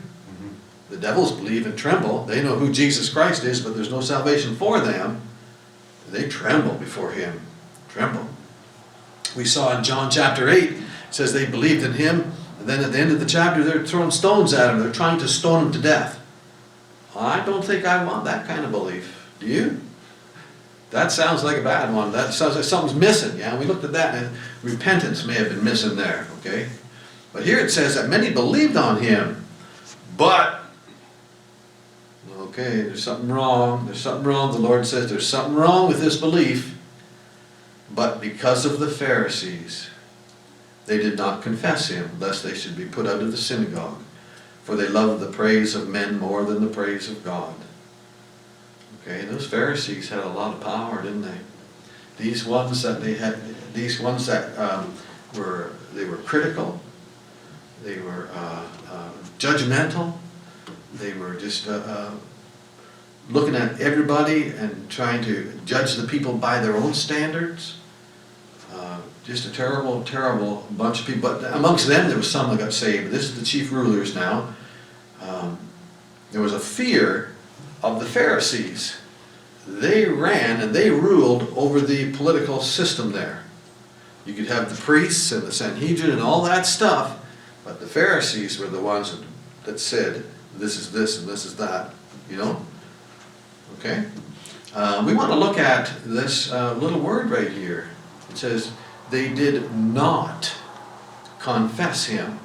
The 0.96 1.02
devils 1.02 1.32
believe 1.32 1.66
and 1.66 1.76
tremble. 1.76 2.24
They 2.24 2.42
know 2.42 2.56
who 2.56 2.72
Jesus 2.72 3.10
Christ 3.10 3.44
is, 3.44 3.60
but 3.60 3.74
there's 3.74 3.90
no 3.90 4.00
salvation 4.00 4.56
for 4.56 4.80
them. 4.80 5.20
They 6.10 6.26
tremble 6.26 6.72
before 6.76 7.12
him. 7.12 7.42
Tremble. 7.90 8.26
We 9.36 9.44
saw 9.44 9.76
in 9.76 9.84
John 9.84 10.10
chapter 10.10 10.48
8, 10.48 10.62
it 10.62 10.82
says 11.10 11.34
they 11.34 11.44
believed 11.44 11.84
in 11.84 11.92
him, 11.92 12.32
and 12.58 12.66
then 12.66 12.82
at 12.82 12.92
the 12.92 12.98
end 12.98 13.12
of 13.12 13.20
the 13.20 13.26
chapter, 13.26 13.62
they're 13.62 13.84
throwing 13.84 14.10
stones 14.10 14.54
at 14.54 14.72
him. 14.72 14.80
They're 14.80 14.90
trying 14.90 15.18
to 15.18 15.28
stone 15.28 15.66
him 15.66 15.72
to 15.72 15.78
death. 15.78 16.18
I 17.14 17.44
don't 17.44 17.62
think 17.62 17.84
I 17.84 18.02
want 18.02 18.24
that 18.24 18.46
kind 18.46 18.64
of 18.64 18.70
belief. 18.70 19.30
Do 19.38 19.46
you? 19.46 19.78
That 20.92 21.12
sounds 21.12 21.44
like 21.44 21.58
a 21.58 21.62
bad 21.62 21.94
one. 21.94 22.10
That 22.12 22.32
sounds 22.32 22.54
like 22.54 22.64
something's 22.64 22.98
missing. 22.98 23.38
Yeah, 23.38 23.58
we 23.58 23.66
looked 23.66 23.84
at 23.84 23.92
that, 23.92 24.14
and 24.14 24.34
repentance 24.62 25.26
may 25.26 25.34
have 25.34 25.50
been 25.50 25.62
missing 25.62 25.94
there. 25.94 26.26
Okay, 26.38 26.70
but 27.34 27.44
here 27.44 27.58
it 27.58 27.68
says 27.68 27.96
that 27.96 28.08
many 28.08 28.30
believed 28.30 28.78
on 28.78 29.02
him, 29.02 29.44
but 30.16 30.55
okay, 32.48 32.82
there's 32.82 33.02
something 33.02 33.28
wrong. 33.28 33.86
There's 33.86 34.00
something 34.00 34.26
wrong. 34.26 34.52
The 34.52 34.58
Lord 34.58 34.86
says 34.86 35.10
there's 35.10 35.28
something 35.28 35.54
wrong 35.54 35.88
with 35.88 36.00
this 36.00 36.16
belief, 36.16 36.76
but 37.94 38.20
because 38.20 38.64
of 38.64 38.80
the 38.80 38.88
Pharisees, 38.88 39.88
they 40.86 40.98
did 40.98 41.18
not 41.18 41.42
confess 41.42 41.88
him, 41.88 42.10
lest 42.18 42.42
they 42.42 42.54
should 42.54 42.76
be 42.76 42.84
put 42.84 43.06
out 43.06 43.20
of 43.20 43.30
the 43.30 43.36
synagogue. 43.36 43.98
For 44.64 44.76
they 44.76 44.88
loved 44.88 45.20
the 45.20 45.30
praise 45.30 45.74
of 45.74 45.88
men 45.88 46.18
more 46.18 46.44
than 46.44 46.64
the 46.64 46.72
praise 46.72 47.08
of 47.08 47.24
God. 47.24 47.54
Okay, 49.02 49.24
those 49.24 49.46
Pharisees 49.46 50.08
had 50.08 50.24
a 50.24 50.28
lot 50.28 50.54
of 50.54 50.60
power, 50.60 51.02
didn't 51.02 51.22
they? 51.22 51.38
These 52.18 52.44
ones 52.44 52.82
that 52.82 53.00
they 53.00 53.14
had, 53.14 53.38
these 53.74 54.00
ones 54.00 54.26
that 54.26 54.58
um, 54.58 54.94
were, 55.36 55.72
they 55.94 56.04
were 56.04 56.16
critical, 56.16 56.80
they 57.84 58.00
were 58.00 58.28
uh, 58.32 58.66
uh, 58.90 59.10
judgmental, 59.38 60.14
they 60.94 61.12
were 61.12 61.34
just 61.34 61.68
uh, 61.68 61.74
uh, 61.74 62.10
looking 63.30 63.54
at 63.54 63.80
everybody 63.80 64.50
and 64.50 64.88
trying 64.88 65.22
to 65.24 65.52
judge 65.64 65.96
the 65.96 66.06
people 66.06 66.32
by 66.34 66.60
their 66.60 66.76
own 66.76 66.94
standards. 66.94 67.78
Uh, 68.72 69.00
just 69.24 69.46
a 69.46 69.52
terrible, 69.52 70.04
terrible 70.04 70.66
bunch 70.70 71.00
of 71.00 71.06
people. 71.06 71.32
But 71.32 71.52
amongst 71.54 71.88
them, 71.88 72.08
there 72.08 72.16
was 72.16 72.30
some 72.30 72.50
that 72.50 72.58
got 72.58 72.72
saved. 72.72 73.10
This 73.10 73.24
is 73.24 73.38
the 73.38 73.44
chief 73.44 73.72
rulers 73.72 74.14
now. 74.14 74.54
Um, 75.20 75.58
there 76.30 76.40
was 76.40 76.52
a 76.52 76.60
fear 76.60 77.34
of 77.82 78.00
the 78.00 78.06
Pharisees. 78.06 78.96
They 79.66 80.04
ran 80.04 80.60
and 80.60 80.74
they 80.74 80.90
ruled 80.90 81.52
over 81.56 81.80
the 81.80 82.12
political 82.12 82.60
system 82.60 83.12
there. 83.12 83.42
You 84.24 84.34
could 84.34 84.46
have 84.46 84.74
the 84.74 84.80
priests 84.80 85.32
and 85.32 85.42
the 85.42 85.52
Sanhedrin 85.52 86.10
and 86.10 86.20
all 86.20 86.42
that 86.42 86.66
stuff, 86.66 87.24
but 87.64 87.80
the 87.80 87.86
Pharisees 87.86 88.58
were 88.58 88.66
the 88.66 88.80
ones 88.80 89.16
that, 89.16 89.24
that 89.64 89.80
said, 89.80 90.24
this 90.56 90.76
is 90.76 90.92
this 90.92 91.18
and 91.18 91.28
this 91.28 91.44
is 91.44 91.56
that, 91.56 91.92
you 92.28 92.36
know? 92.36 92.64
Okay? 93.78 94.04
Uh, 94.74 95.02
we 95.06 95.14
want 95.14 95.30
to 95.30 95.36
look 95.36 95.58
at 95.58 95.90
this 96.04 96.52
uh, 96.52 96.74
little 96.74 97.00
word 97.00 97.30
right 97.30 97.50
here. 97.50 97.88
It 98.30 98.36
says, 98.36 98.72
they 99.10 99.32
did 99.32 99.72
not 99.74 100.54
confess 101.38 102.06
him. 102.06 102.40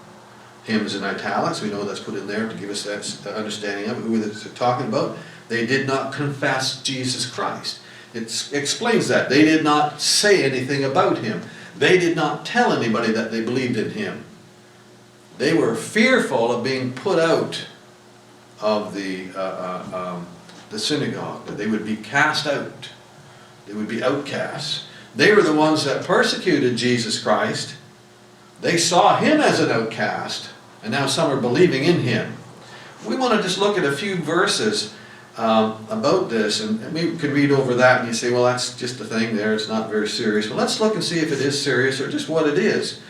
Him 0.64 0.86
is 0.86 0.96
in 0.96 1.04
italics. 1.04 1.62
We 1.62 1.70
know 1.70 1.84
that's 1.84 2.00
put 2.00 2.16
in 2.16 2.28
there 2.28 2.48
to 2.48 2.56
give 2.56 2.70
us 2.70 2.84
that 2.84 3.36
understanding 3.36 3.90
of 3.90 3.98
who 3.98 4.22
it's 4.24 4.50
talking 4.54 4.88
about. 4.88 5.18
They 5.48 5.66
did 5.66 5.88
not 5.88 6.14
confess 6.14 6.82
Jesus 6.82 7.30
Christ. 7.30 7.80
It 8.14 8.54
explains 8.54 9.08
that. 9.08 9.30
They 9.30 9.44
did 9.44 9.64
not 9.64 10.00
say 10.02 10.44
anything 10.44 10.84
about 10.84 11.18
him. 11.18 11.42
They 11.78 11.98
did 11.98 12.16
not 12.16 12.46
tell 12.46 12.72
anybody 12.72 13.12
that 13.12 13.32
they 13.32 13.42
believed 13.42 13.78
in 13.78 13.92
him. 13.92 14.24
They 15.38 15.54
were 15.54 15.76
fearful 15.76 16.52
of 16.52 16.64
being 16.64 16.94
put 16.94 17.18
out 17.18 17.66
of 18.62 18.94
the, 18.94 19.32
uh, 19.36 19.40
uh, 19.40 20.16
um, 20.16 20.28
the 20.72 20.80
synagogue, 20.80 21.46
that 21.46 21.58
they 21.58 21.68
would 21.68 21.86
be 21.86 21.98
cast 21.98 22.48
out. 22.48 22.90
They 23.68 23.74
would 23.74 23.88
be 23.88 24.04
outcasts. 24.04 24.88
They 25.16 25.34
were 25.34 25.42
the 25.42 25.54
ones 25.54 25.86
that 25.86 26.06
persecuted 26.06 26.78
Jesus 26.78 27.22
Christ. 27.22 27.76
They 28.62 28.78
saw 28.78 29.18
him 29.18 29.42
as 29.42 29.60
an 29.60 29.70
outcast, 29.70 30.50
and 30.84 30.92
now 30.92 31.08
some 31.08 31.32
are 31.32 31.42
believing 31.42 31.84
in 31.84 32.00
him. 32.00 32.34
We 33.08 33.16
want 33.16 33.36
to 33.36 33.42
just 33.42 33.58
look 33.58 33.78
at 33.78 33.84
a 33.84 33.92
few 33.92 34.16
verses 34.16 34.94
um, 35.38 35.86
about 35.90 36.30
this, 36.30 36.62
and, 36.62 36.82
and 36.82 36.94
we 36.94 37.18
could 37.18 37.32
read 37.32 37.52
over 37.52 37.74
that 37.76 38.00
and 38.00 38.08
you 38.08 38.14
say, 38.14 38.32
well, 38.32 38.44
that's 38.44 38.78
just 38.78 39.00
a 39.00 39.06
thing 39.06 39.36
there, 39.36 39.54
it's 39.54 39.68
not 39.68 39.90
very 39.90 40.08
serious. 40.08 40.48
Well, 40.48 40.58
let's 40.58 40.80
look 40.80 40.94
and 40.94 41.04
see 41.04 41.20
if 41.20 41.32
it 41.32 41.40
is 41.40 41.62
serious 41.62 42.00
or 42.00 42.10
just 42.10 42.30
what 42.30 42.48
it 42.48 42.58
is. 42.58 43.02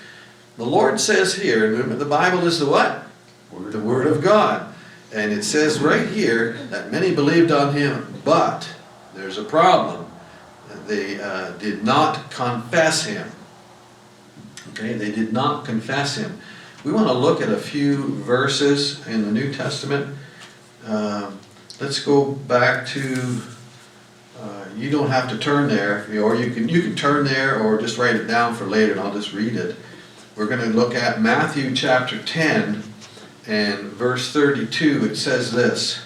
The 0.58 0.65
Lord 0.65 1.00
says 1.00 1.36
here, 1.36 1.70
remember 1.70 1.96
the 1.96 2.06
Bible 2.06 2.46
is 2.46 2.60
the 2.60 2.68
what? 2.68 3.06
Word. 3.51 3.72
The 3.72 3.80
Word 3.80 4.08
of 4.08 4.24
God. 4.24 4.71
And 5.13 5.34
it 5.34 5.44
says 5.44 5.80
right 5.80 6.08
here 6.08 6.53
that 6.70 6.91
many 6.91 7.13
believed 7.13 7.51
on 7.51 7.74
him, 7.74 8.13
but 8.24 8.70
there's 9.13 9.38
a 9.38 9.44
problem. 9.44 10.06
They 10.88 11.22
uh, 11.22 11.51
did 11.51 11.84
not 11.84 12.32
confess 12.32 13.06
him. 13.06 13.30
Okay, 14.70 14.94
they 14.94 15.12
did 15.12 15.34
not 15.34 15.65
confess 15.65 16.15
him. 16.15 16.39
We 16.84 16.91
want 16.91 17.08
to 17.08 17.13
look 17.13 17.41
at 17.41 17.50
a 17.50 17.58
few 17.58 18.15
verses 18.24 19.06
in 19.08 19.24
the 19.24 19.32
New 19.32 19.53
Testament. 19.53 20.15
Um, 20.86 21.39
let's 21.80 22.00
go 22.00 22.32
back 22.32 22.88
to. 22.88 23.41
Uh, 24.39 24.65
you 24.75 24.89
don't 24.89 25.10
have 25.10 25.30
to 25.30 25.38
turn 25.38 25.68
there, 25.68 26.08
or 26.24 26.36
you 26.36 26.51
can 26.51 26.68
you 26.70 26.82
can 26.82 26.96
turn 26.96 27.25
there, 27.25 27.60
or 27.62 27.80
just 27.80 27.98
write 27.98 28.15
it 28.15 28.25
down 28.25 28.56
for 28.56 28.65
later, 28.65 28.94
and 28.94 29.01
I'll 29.01 29.13
just 29.13 29.34
read 29.34 29.56
it. 29.56 29.75
We're 30.36 30.48
going 30.48 30.62
to 30.62 30.75
look 30.75 30.96
at 30.96 31.22
Matthew 31.22 31.75
chapter 31.75 32.18
10 32.18 32.82
and 33.48 33.79
verse 33.93 34.31
32. 34.31 35.05
It 35.05 35.15
says 35.15 35.51
this. 35.51 36.01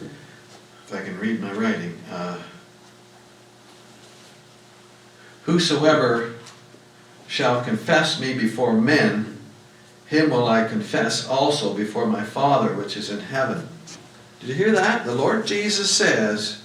If 0.00 0.94
I 0.94 1.02
can 1.02 1.18
read 1.18 1.40
my 1.40 1.52
writing. 1.52 1.98
Uh, 2.10 2.38
Whosoever 5.44 6.34
shall 7.26 7.62
confess 7.62 8.18
me 8.18 8.32
before 8.32 8.72
men, 8.72 9.38
him 10.06 10.30
will 10.30 10.48
I 10.48 10.66
confess 10.66 11.28
also 11.28 11.74
before 11.74 12.06
my 12.06 12.24
Father 12.24 12.74
which 12.74 12.96
is 12.96 13.10
in 13.10 13.20
heaven. 13.20 13.68
Did 14.40 14.48
you 14.48 14.54
hear 14.54 14.72
that? 14.72 15.04
The 15.04 15.14
Lord 15.14 15.46
Jesus 15.46 15.90
says, 15.90 16.62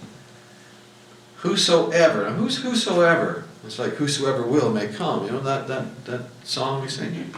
Whosoever. 1.38 2.24
Now, 2.30 2.36
who's 2.36 2.58
whosoever? 2.58 3.46
It's 3.66 3.80
like 3.80 3.94
whosoever 3.94 4.44
will 4.44 4.72
may 4.72 4.88
come. 4.88 5.26
You 5.26 5.32
know 5.32 5.42
that, 5.42 5.68
that, 5.68 6.06
that 6.06 6.22
song 6.44 6.82
we 6.82 6.90
sing? 6.90 7.32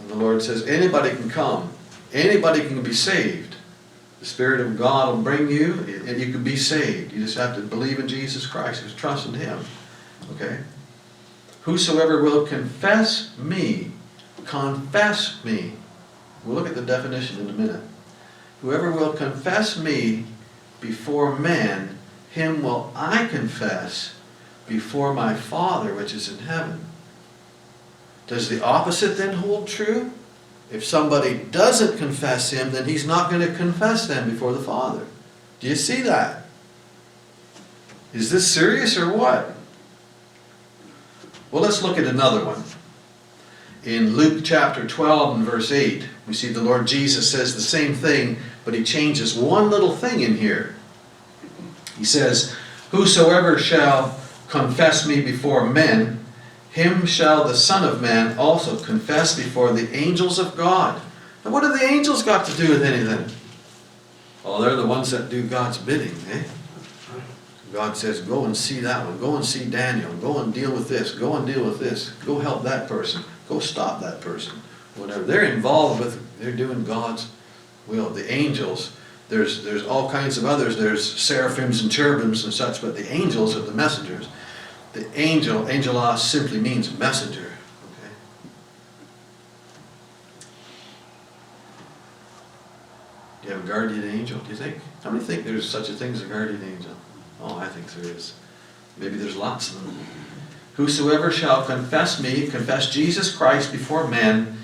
And 0.00 0.10
the 0.10 0.14
Lord 0.14 0.42
says, 0.42 0.66
anybody 0.66 1.10
can 1.10 1.28
come. 1.28 1.70
Anybody 2.12 2.60
can 2.60 2.82
be 2.82 2.92
saved. 2.92 3.56
The 4.20 4.26
Spirit 4.26 4.60
of 4.60 4.78
God 4.78 5.14
will 5.14 5.22
bring 5.22 5.50
you, 5.50 5.74
and 6.06 6.18
you 6.20 6.32
can 6.32 6.42
be 6.42 6.56
saved. 6.56 7.12
You 7.12 7.24
just 7.24 7.36
have 7.36 7.54
to 7.56 7.62
believe 7.62 7.98
in 7.98 8.08
Jesus 8.08 8.46
Christ, 8.46 8.82
just 8.82 8.96
trust 8.96 9.26
in 9.26 9.34
Him. 9.34 9.60
Okay? 10.34 10.60
Whosoever 11.62 12.22
will 12.22 12.46
confess 12.46 13.36
me, 13.38 13.90
confess 14.44 15.44
me. 15.44 15.72
We'll 16.44 16.56
look 16.56 16.68
at 16.68 16.76
the 16.76 16.82
definition 16.82 17.40
in 17.40 17.50
a 17.50 17.52
minute. 17.52 17.82
Whoever 18.62 18.92
will 18.92 19.12
confess 19.12 19.76
me 19.76 20.24
before 20.80 21.36
men, 21.38 21.98
him 22.30 22.62
will 22.62 22.92
I 22.94 23.26
confess 23.26 24.14
before 24.68 25.12
my 25.12 25.34
Father 25.34 25.94
which 25.94 26.14
is 26.14 26.28
in 26.28 26.46
heaven. 26.46 26.84
Does 28.26 28.48
the 28.48 28.64
opposite 28.64 29.16
then 29.16 29.34
hold 29.34 29.68
true? 29.68 30.12
If 30.70 30.84
somebody 30.84 31.38
doesn't 31.38 31.98
confess 31.98 32.50
him, 32.50 32.72
then 32.72 32.88
he's 32.88 33.06
not 33.06 33.30
going 33.30 33.46
to 33.46 33.54
confess 33.54 34.06
them 34.06 34.30
before 34.30 34.52
the 34.52 34.62
Father. 34.62 35.06
Do 35.60 35.68
you 35.68 35.76
see 35.76 36.02
that? 36.02 36.46
Is 38.12 38.30
this 38.30 38.50
serious 38.50 38.98
or 38.98 39.12
what? 39.12 39.54
Well, 41.50 41.62
let's 41.62 41.82
look 41.82 41.98
at 41.98 42.04
another 42.04 42.44
one. 42.44 42.62
In 43.84 44.16
Luke 44.16 44.42
chapter 44.44 44.86
12 44.86 45.36
and 45.36 45.44
verse 45.44 45.70
8, 45.70 46.04
we 46.26 46.34
see 46.34 46.52
the 46.52 46.62
Lord 46.62 46.88
Jesus 46.88 47.30
says 47.30 47.54
the 47.54 47.60
same 47.60 47.94
thing, 47.94 48.38
but 48.64 48.74
he 48.74 48.82
changes 48.82 49.36
one 49.36 49.70
little 49.70 49.94
thing 49.94 50.20
in 50.20 50.36
here. 50.36 50.74
He 51.96 52.04
says, 52.04 52.56
Whosoever 52.90 53.58
shall 53.58 54.18
confess 54.48 55.06
me 55.06 55.20
before 55.20 55.68
men, 55.70 56.25
him 56.76 57.06
shall 57.06 57.44
the 57.44 57.54
Son 57.54 57.88
of 57.88 58.02
Man 58.02 58.36
also 58.36 58.76
confess 58.76 59.34
before 59.34 59.72
the 59.72 59.90
angels 59.96 60.38
of 60.38 60.54
God. 60.58 61.00
And 61.42 61.50
what 61.50 61.62
have 61.62 61.72
the 61.72 61.86
angels 61.86 62.22
got 62.22 62.44
to 62.44 62.56
do 62.58 62.68
with 62.68 62.82
anything? 62.82 63.34
Well, 64.44 64.58
they're 64.58 64.76
the 64.76 64.86
ones 64.86 65.10
that 65.10 65.30
do 65.30 65.42
God's 65.42 65.78
bidding, 65.78 66.14
eh? 66.30 66.44
God 67.72 67.96
says, 67.96 68.20
go 68.20 68.44
and 68.44 68.54
see 68.54 68.80
that 68.80 69.06
one, 69.06 69.18
go 69.18 69.36
and 69.36 69.44
see 69.44 69.64
Daniel, 69.64 70.12
go 70.18 70.42
and 70.42 70.52
deal 70.52 70.70
with 70.70 70.86
this, 70.86 71.12
go 71.12 71.36
and 71.36 71.46
deal 71.46 71.64
with 71.64 71.80
this, 71.80 72.10
go 72.26 72.40
help 72.40 72.62
that 72.64 72.86
person, 72.88 73.24
go 73.48 73.58
stop 73.58 74.02
that 74.02 74.20
person, 74.20 74.60
whatever. 74.96 75.24
They're 75.24 75.44
involved 75.44 76.00
with, 76.00 76.38
they're 76.38 76.52
doing 76.52 76.84
God's 76.84 77.30
will. 77.86 78.10
The 78.10 78.30
angels, 78.30 78.94
there's, 79.30 79.64
there's 79.64 79.86
all 79.86 80.10
kinds 80.10 80.36
of 80.36 80.44
others, 80.44 80.76
there's 80.76 81.10
seraphims 81.10 81.80
and 81.80 81.90
cherubims 81.90 82.44
and 82.44 82.52
such, 82.52 82.82
but 82.82 82.94
the 82.94 83.10
angels 83.10 83.56
are 83.56 83.60
the 83.60 83.72
messengers. 83.72 84.28
The 84.96 85.20
angel, 85.20 85.68
angelos 85.68 86.24
simply 86.24 86.58
means 86.58 86.98
messenger. 86.98 87.52
okay? 87.98 88.12
Do 93.42 93.48
you 93.48 93.54
have 93.54 93.62
a 93.62 93.68
guardian 93.68 94.04
angel, 94.04 94.38
do 94.38 94.48
you 94.48 94.56
think? 94.56 94.78
How 95.04 95.10
many 95.10 95.22
think 95.22 95.44
there's 95.44 95.68
such 95.68 95.90
a 95.90 95.92
thing 95.92 96.14
as 96.14 96.22
a 96.22 96.24
guardian 96.24 96.62
angel? 96.64 96.92
Oh, 97.42 97.58
I 97.58 97.68
think 97.68 97.92
there 97.92 98.10
is. 98.10 98.32
Maybe 98.96 99.16
there's 99.16 99.36
lots 99.36 99.68
of 99.68 99.84
them. 99.84 99.98
Whosoever 100.76 101.30
shall 101.30 101.62
confess 101.66 102.18
me, 102.18 102.46
confess 102.46 102.90
Jesus 102.90 103.36
Christ 103.36 103.72
before 103.72 104.08
men, 104.08 104.56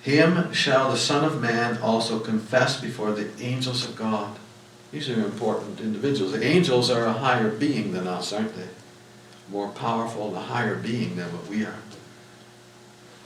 him 0.00 0.50
shall 0.54 0.90
the 0.90 0.96
Son 0.96 1.26
of 1.26 1.42
Man 1.42 1.76
also 1.82 2.18
confess 2.20 2.80
before 2.80 3.12
the 3.12 3.28
angels 3.38 3.84
of 3.84 3.96
God. 3.96 4.38
These 4.92 5.10
are 5.10 5.22
important 5.22 5.78
individuals. 5.78 6.32
The 6.32 6.42
angels 6.42 6.90
are 6.90 7.04
a 7.04 7.12
higher 7.12 7.50
being 7.50 7.92
than 7.92 8.08
us, 8.08 8.32
aren't 8.32 8.56
they? 8.56 8.68
More 9.50 9.68
powerful 9.68 10.28
and 10.28 10.36
a 10.36 10.40
higher 10.40 10.76
being 10.76 11.16
than 11.16 11.32
what 11.32 11.46
we 11.48 11.64
are. 11.64 11.78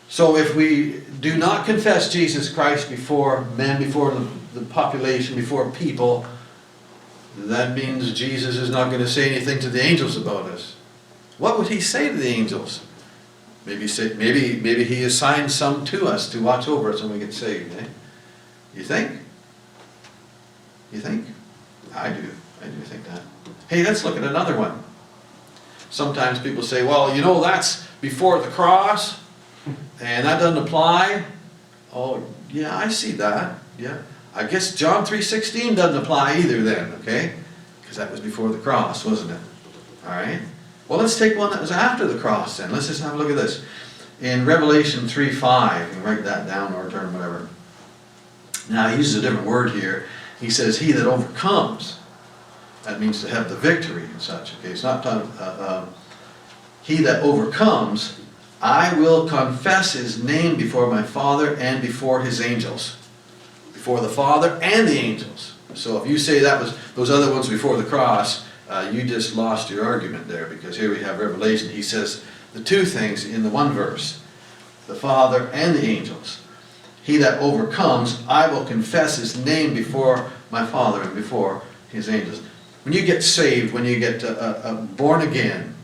So 0.08 0.36
if 0.36 0.54
we 0.54 1.00
do 1.20 1.36
not 1.36 1.66
confess 1.66 2.12
Jesus 2.12 2.52
Christ 2.52 2.88
before 2.88 3.42
men, 3.56 3.82
before 3.82 4.16
the, 4.54 4.62
population, 4.62 5.36
before 5.36 5.70
people, 5.70 6.24
that 7.36 7.76
means 7.76 8.14
Jesus 8.14 8.56
is 8.56 8.70
not 8.70 8.88
going 8.88 9.02
to 9.02 9.08
say 9.08 9.34
anything 9.34 9.58
to 9.60 9.68
the 9.68 9.82
angels 9.82 10.16
about 10.16 10.46
us. 10.46 10.76
What 11.38 11.58
would 11.58 11.68
he 11.68 11.80
say 11.80 12.08
to 12.08 12.16
the 12.16 12.28
angels? 12.28 12.86
Maybe 13.66 13.88
say, 13.88 14.14
maybe 14.14 14.60
maybe 14.60 14.84
he 14.84 15.02
assigned 15.02 15.50
some 15.50 15.84
to 15.86 16.06
us 16.06 16.30
to 16.30 16.40
watch 16.40 16.68
over 16.68 16.92
us 16.92 17.02
when 17.02 17.12
we 17.12 17.18
get 17.18 17.34
saved. 17.34 17.76
Eh? 17.76 17.84
You 18.74 18.84
think? 18.84 19.10
You 20.92 21.00
think? 21.00 21.26
I 21.94 22.10
do. 22.10 22.30
I 22.62 22.66
do 22.66 22.80
think 22.82 23.04
that. 23.08 23.22
Hey, 23.68 23.82
let's 23.82 24.04
look 24.04 24.16
at 24.16 24.22
another 24.22 24.56
one. 24.56 24.82
Sometimes 25.90 26.38
people 26.38 26.62
say, 26.62 26.84
well, 26.84 27.14
you 27.14 27.22
know, 27.22 27.40
that's 27.40 27.86
before 28.00 28.40
the 28.40 28.48
cross, 28.48 29.20
and 30.00 30.26
that 30.26 30.38
doesn't 30.40 30.62
apply. 30.62 31.24
Oh, 31.92 32.22
yeah, 32.50 32.76
I 32.76 32.88
see 32.88 33.12
that. 33.12 33.58
Yeah. 33.78 33.98
I 34.34 34.44
guess 34.44 34.74
John 34.74 35.04
3.16 35.06 35.76
doesn't 35.76 36.02
apply 36.02 36.38
either 36.38 36.62
then, 36.62 36.92
okay? 37.00 37.32
Because 37.80 37.96
that 37.96 38.10
was 38.10 38.20
before 38.20 38.50
the 38.50 38.58
cross, 38.58 39.04
wasn't 39.04 39.30
it? 39.30 39.40
All 40.04 40.10
right. 40.10 40.40
Well, 40.88 40.98
let's 40.98 41.18
take 41.18 41.36
one 41.36 41.50
that 41.50 41.60
was 41.60 41.72
after 41.72 42.06
the 42.06 42.18
cross 42.18 42.58
then. 42.58 42.70
Let's 42.70 42.86
just 42.86 43.02
have 43.02 43.14
a 43.14 43.16
look 43.16 43.30
at 43.30 43.36
this. 43.36 43.64
In 44.20 44.44
Revelation 44.46 45.04
3.5, 45.04 45.94
you 45.94 46.00
write 46.00 46.24
that 46.24 46.46
down 46.46 46.74
or 46.74 46.90
turn 46.90 47.12
whatever. 47.12 47.48
Now, 48.68 48.88
he 48.88 48.96
uses 48.96 49.16
a 49.16 49.20
different 49.20 49.46
word 49.46 49.70
here. 49.70 50.06
He 50.40 50.50
says, 50.50 50.78
he 50.78 50.92
that 50.92 51.06
overcomes. 51.06 51.98
That 52.86 53.00
means 53.00 53.20
to 53.22 53.28
have 53.28 53.48
the 53.48 53.56
victory 53.56 54.04
and 54.04 54.22
such, 54.22 54.54
okay? 54.58 54.68
It's 54.68 54.84
not 54.84 55.04
uh, 55.04 55.26
uh, 55.40 55.86
he 56.82 56.98
that 56.98 57.24
overcomes, 57.24 58.20
I 58.62 58.96
will 58.96 59.28
confess 59.28 59.94
his 59.94 60.22
name 60.22 60.56
before 60.56 60.88
my 60.88 61.02
Father 61.02 61.56
and 61.56 61.82
before 61.82 62.20
his 62.20 62.40
angels. 62.40 62.96
Before 63.72 64.00
the 64.00 64.08
Father 64.08 64.56
and 64.62 64.86
the 64.86 64.96
angels. 64.96 65.54
So 65.74 66.00
if 66.00 66.08
you 66.08 66.16
say 66.16 66.38
that 66.38 66.60
was 66.60 66.78
those 66.94 67.10
other 67.10 67.32
ones 67.32 67.48
before 67.48 67.76
the 67.76 67.82
cross, 67.82 68.46
uh, 68.68 68.88
you 68.94 69.02
just 69.02 69.34
lost 69.34 69.68
your 69.68 69.84
argument 69.84 70.28
there 70.28 70.46
because 70.46 70.76
here 70.76 70.90
we 70.90 71.00
have 71.00 71.18
Revelation. 71.18 71.68
He 71.68 71.82
says 71.82 72.22
the 72.52 72.62
two 72.62 72.84
things 72.84 73.24
in 73.24 73.42
the 73.42 73.50
one 73.50 73.72
verse 73.72 74.20
the 74.86 74.94
Father 74.94 75.50
and 75.52 75.74
the 75.74 75.84
angels. 75.84 76.40
He 77.02 77.16
that 77.16 77.40
overcomes, 77.40 78.22
I 78.28 78.46
will 78.46 78.64
confess 78.64 79.16
his 79.16 79.44
name 79.44 79.74
before 79.74 80.30
my 80.52 80.64
Father 80.64 81.02
and 81.02 81.16
before 81.16 81.62
his 81.90 82.08
angels. 82.08 82.42
When 82.86 82.92
you 82.92 83.04
get 83.04 83.24
saved, 83.24 83.74
when 83.74 83.84
you 83.84 83.98
get 83.98 84.22
uh, 84.22 84.28
uh, 84.28 84.74
born 84.80 85.20
again, 85.20 85.74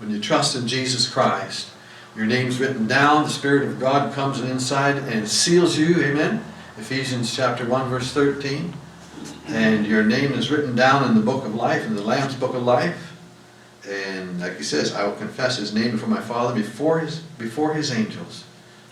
when 0.00 0.10
you 0.10 0.18
trust 0.18 0.56
in 0.56 0.66
Jesus 0.66 1.08
Christ, 1.08 1.70
your 2.16 2.26
name's 2.26 2.58
written 2.58 2.88
down, 2.88 3.22
the 3.22 3.30
Spirit 3.30 3.68
of 3.68 3.78
God 3.78 4.12
comes 4.12 4.40
inside 4.40 4.96
and 4.96 5.28
seals 5.28 5.78
you, 5.78 6.02
amen? 6.02 6.44
Ephesians 6.76 7.32
chapter 7.32 7.64
1, 7.64 7.88
verse 7.88 8.12
13. 8.12 8.74
And 9.46 9.86
your 9.86 10.02
name 10.02 10.32
is 10.32 10.50
written 10.50 10.74
down 10.74 11.08
in 11.08 11.14
the 11.14 11.20
book 11.20 11.44
of 11.44 11.54
life, 11.54 11.86
in 11.86 11.94
the 11.94 12.02
Lamb's 12.02 12.34
book 12.34 12.56
of 12.56 12.64
life. 12.64 13.16
And 13.88 14.40
like 14.40 14.56
he 14.56 14.64
says, 14.64 14.92
I 14.92 15.06
will 15.06 15.14
confess 15.14 15.58
his 15.58 15.72
name 15.72 15.92
before 15.92 16.08
my 16.08 16.20
Father, 16.20 16.52
before 16.56 16.98
his, 16.98 17.20
before 17.20 17.74
his 17.74 17.92
angels. 17.92 18.42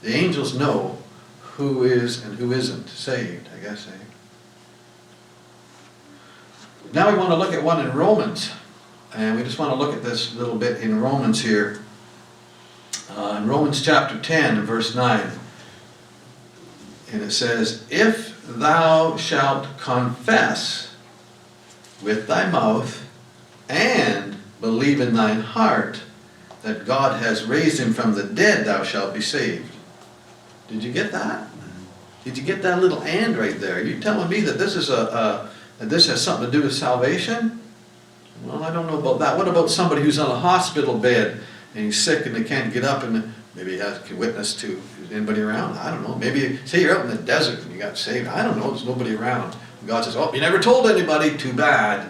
The 0.02 0.14
angels 0.14 0.56
know 0.56 0.98
who 1.40 1.82
is 1.82 2.24
and 2.24 2.38
who 2.38 2.52
isn't 2.52 2.90
saved, 2.90 3.48
I 3.52 3.58
guess. 3.58 3.88
Eh? 3.88 4.05
Now 6.92 7.10
we 7.10 7.18
want 7.18 7.30
to 7.30 7.36
look 7.36 7.52
at 7.52 7.62
one 7.62 7.84
in 7.84 7.92
Romans. 7.92 8.50
And 9.14 9.36
we 9.36 9.42
just 9.42 9.58
want 9.58 9.72
to 9.72 9.76
look 9.76 9.94
at 9.94 10.02
this 10.02 10.34
little 10.34 10.56
bit 10.56 10.82
in 10.82 11.00
Romans 11.00 11.42
here. 11.42 11.80
Uh, 13.10 13.38
in 13.40 13.48
Romans 13.48 13.82
chapter 13.82 14.18
10 14.18 14.58
and 14.58 14.66
verse 14.66 14.94
9. 14.94 15.30
And 17.12 17.22
it 17.22 17.30
says, 17.30 17.86
If 17.88 18.46
thou 18.46 19.16
shalt 19.16 19.78
confess 19.78 20.94
with 22.02 22.26
thy 22.26 22.50
mouth 22.50 23.06
and 23.68 24.36
believe 24.60 25.00
in 25.00 25.14
thine 25.14 25.40
heart 25.40 26.02
that 26.62 26.84
God 26.84 27.22
has 27.22 27.44
raised 27.44 27.80
him 27.80 27.94
from 27.94 28.14
the 28.14 28.24
dead, 28.24 28.66
thou 28.66 28.82
shalt 28.82 29.14
be 29.14 29.20
saved. 29.20 29.72
Did 30.68 30.82
you 30.82 30.92
get 30.92 31.12
that? 31.12 31.48
Did 32.24 32.36
you 32.36 32.42
get 32.42 32.60
that 32.62 32.80
little 32.80 33.02
and 33.02 33.36
right 33.36 33.58
there? 33.58 33.82
You're 33.82 34.00
telling 34.00 34.28
me 34.28 34.40
that 34.40 34.58
this 34.58 34.74
is 34.74 34.90
a, 34.90 35.06
a 35.06 35.50
that 35.78 35.88
this 35.88 36.06
has 36.08 36.22
something 36.22 36.46
to 36.46 36.52
do 36.52 36.62
with 36.62 36.74
salvation? 36.74 37.60
Well, 38.44 38.62
I 38.62 38.72
don't 38.72 38.86
know 38.86 38.98
about 38.98 39.18
that. 39.20 39.36
What 39.36 39.48
about 39.48 39.70
somebody 39.70 40.02
who's 40.02 40.18
on 40.18 40.30
a 40.30 40.38
hospital 40.38 40.98
bed 40.98 41.40
and 41.74 41.84
he's 41.84 42.02
sick 42.02 42.26
and 42.26 42.34
they 42.34 42.44
can't 42.44 42.72
get 42.72 42.84
up 42.84 43.02
and 43.02 43.32
maybe 43.54 43.72
he 43.72 43.78
has 43.78 43.98
can 44.00 44.18
witness 44.18 44.54
to 44.60 44.80
anybody 45.10 45.40
around? 45.40 45.78
I 45.78 45.90
don't 45.90 46.02
know. 46.02 46.14
Maybe 46.16 46.58
say 46.66 46.82
you're 46.82 46.98
out 46.98 47.04
in 47.04 47.10
the 47.10 47.22
desert 47.22 47.60
and 47.60 47.72
you 47.72 47.78
got 47.78 47.96
saved. 47.96 48.28
I 48.28 48.42
don't 48.42 48.58
know. 48.58 48.70
There's 48.70 48.84
nobody 48.84 49.14
around. 49.14 49.56
And 49.80 49.88
God 49.88 50.04
says, 50.04 50.16
"Oh, 50.16 50.32
you 50.34 50.40
never 50.40 50.58
told 50.58 50.86
anybody. 50.86 51.36
Too 51.36 51.52
bad." 51.52 52.08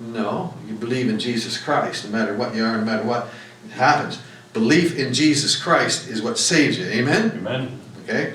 No, 0.00 0.54
you 0.66 0.74
believe 0.74 1.08
in 1.08 1.18
Jesus 1.18 1.58
Christ, 1.58 2.04
no 2.04 2.10
matter 2.10 2.34
what 2.34 2.54
you 2.54 2.64
are, 2.64 2.76
no 2.76 2.84
matter 2.84 3.04
what 3.04 3.28
happens. 3.70 4.20
Belief 4.52 4.98
in 4.98 5.14
Jesus 5.14 5.56
Christ 5.56 6.08
is 6.08 6.20
what 6.20 6.38
saves 6.38 6.78
you. 6.78 6.86
Amen. 6.86 7.32
Amen. 7.36 7.80
Okay? 8.02 8.34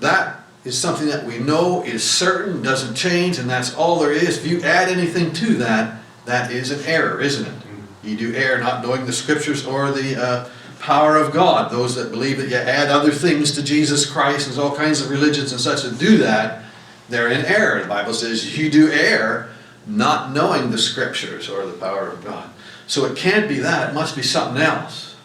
That 0.00 0.35
is 0.66 0.76
something 0.76 1.06
that 1.06 1.24
we 1.24 1.38
know 1.38 1.82
is 1.84 2.02
certain, 2.02 2.60
doesn't 2.60 2.96
change, 2.96 3.38
and 3.38 3.48
that's 3.48 3.74
all 3.74 4.00
there 4.00 4.12
is. 4.12 4.38
If 4.38 4.46
you 4.46 4.60
add 4.62 4.88
anything 4.88 5.32
to 5.34 5.54
that, 5.58 6.00
that 6.24 6.50
is 6.50 6.72
an 6.72 6.84
error, 6.84 7.20
isn't 7.20 7.46
it? 7.46 7.62
You 8.02 8.16
do 8.16 8.34
err 8.34 8.58
not 8.58 8.82
knowing 8.82 9.06
the 9.06 9.12
scriptures 9.12 9.64
or 9.64 9.92
the 9.92 10.20
uh, 10.20 10.48
power 10.80 11.16
of 11.16 11.32
God. 11.32 11.70
Those 11.70 11.94
that 11.94 12.10
believe 12.10 12.38
that 12.38 12.48
you 12.48 12.56
add 12.56 12.88
other 12.88 13.12
things 13.12 13.52
to 13.52 13.62
Jesus 13.62 14.10
Christ, 14.10 14.46
there's 14.46 14.58
all 14.58 14.74
kinds 14.74 15.00
of 15.00 15.10
religions 15.10 15.52
and 15.52 15.60
such 15.60 15.82
that 15.82 15.98
do 15.98 16.18
that, 16.18 16.64
they're 17.08 17.30
in 17.30 17.44
error. 17.44 17.80
The 17.82 17.88
Bible 17.88 18.12
says 18.12 18.58
you 18.58 18.68
do 18.68 18.90
err 18.90 19.50
not 19.86 20.32
knowing 20.32 20.72
the 20.72 20.78
scriptures 20.78 21.48
or 21.48 21.64
the 21.64 21.72
power 21.74 22.08
of 22.08 22.24
God. 22.24 22.50
So 22.88 23.04
it 23.04 23.16
can't 23.16 23.48
be 23.48 23.60
that, 23.60 23.90
it 23.90 23.94
must 23.94 24.16
be 24.16 24.22
something 24.22 24.60
else. 24.60 25.16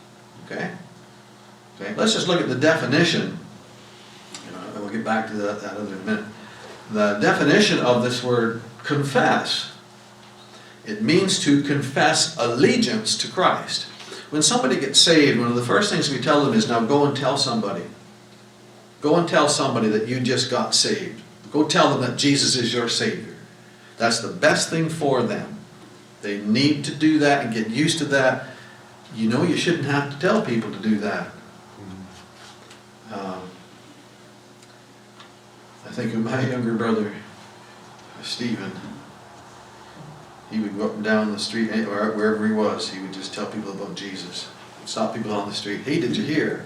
Okay? 0.45 0.71
Okay, 1.80 1.95
let's 1.95 2.13
just 2.13 2.27
look 2.27 2.41
at 2.41 2.47
the 2.47 2.56
definition. 2.56 3.39
We'll 4.91 4.99
get 4.99 5.06
back 5.06 5.27
to 5.27 5.34
that, 5.36 5.62
that 5.62 5.77
in 5.77 5.88
a 5.88 5.95
minute. 6.06 6.25
The 6.91 7.17
definition 7.21 7.80
of 7.80 8.04
this 8.04 8.21
word 8.21 8.62
confess. 8.84 9.71
It 10.86 11.01
means 11.01 11.41
to 11.45 11.63
confess 11.63 12.36
allegiance 12.38 13.17
to 13.19 13.32
Christ. 13.32 13.84
When 14.32 14.41
somebody 14.41 14.77
gets 14.77 14.99
saved, 14.99 15.39
one 15.39 15.47
of 15.47 15.56
the 15.56 15.63
first 15.63 15.93
things 15.93 16.10
we 16.10 16.19
tell 16.19 16.43
them 16.43 16.54
is 16.54 16.67
now 16.67 16.82
go 16.82 17.06
and 17.06 17.15
tell 17.15 17.38
somebody. 17.38 17.84
Go 18.99 19.15
and 19.15 19.30
tell 19.30 19.47
somebody 19.47 19.88
that 19.88 20.10
you 20.10 20.19
just 20.19 20.51
got 20.51 20.75
saved. 20.75 21.21
Go 21.54 21.65
tell 21.65 21.89
them 21.89 22.01
that 22.01 22.17
Jesus 22.17 22.58
is 22.58 22.73
your 22.73 22.89
Savior. 22.89 23.36
That's 23.97 24.19
the 24.19 24.34
best 24.34 24.69
thing 24.69 24.89
for 24.89 25.23
them. 25.23 25.60
They 26.21 26.39
need 26.39 26.84
to 26.86 26.93
do 26.93 27.19
that 27.19 27.45
and 27.45 27.54
get 27.54 27.69
used 27.69 27.97
to 27.99 28.06
that. 28.06 28.47
You 29.15 29.30
know 29.30 29.43
you 29.43 29.56
shouldn't 29.56 29.86
have 29.86 30.12
to 30.12 30.19
tell 30.19 30.41
people 30.41 30.69
to 30.69 30.80
do 30.80 30.97
that. 30.97 31.30
Um, 33.13 33.40
I 35.91 35.93
think 35.93 36.13
of 36.13 36.21
my 36.21 36.47
younger 36.49 36.73
brother, 36.73 37.12
Stephen. 38.23 38.71
He 40.49 40.60
would 40.60 40.77
go 40.77 40.86
up 40.86 40.95
and 40.95 41.04
down 41.04 41.34
the 41.34 41.39
street, 41.39 41.69
eh, 41.69 41.84
wherever 41.84 42.47
he 42.47 42.54
was, 42.54 42.89
he 42.91 43.01
would 43.01 43.12
just 43.12 43.34
tell 43.34 43.45
people 43.47 43.73
about 43.73 43.95
Jesus. 43.95 44.49
He'd 44.80 44.88
stop 44.88 45.13
people 45.13 45.34
on 45.34 45.49
the 45.49 45.54
street. 45.54 45.82
Hey, 45.82 45.99
did 45.99 46.15
you 46.15 46.23
hear? 46.23 46.65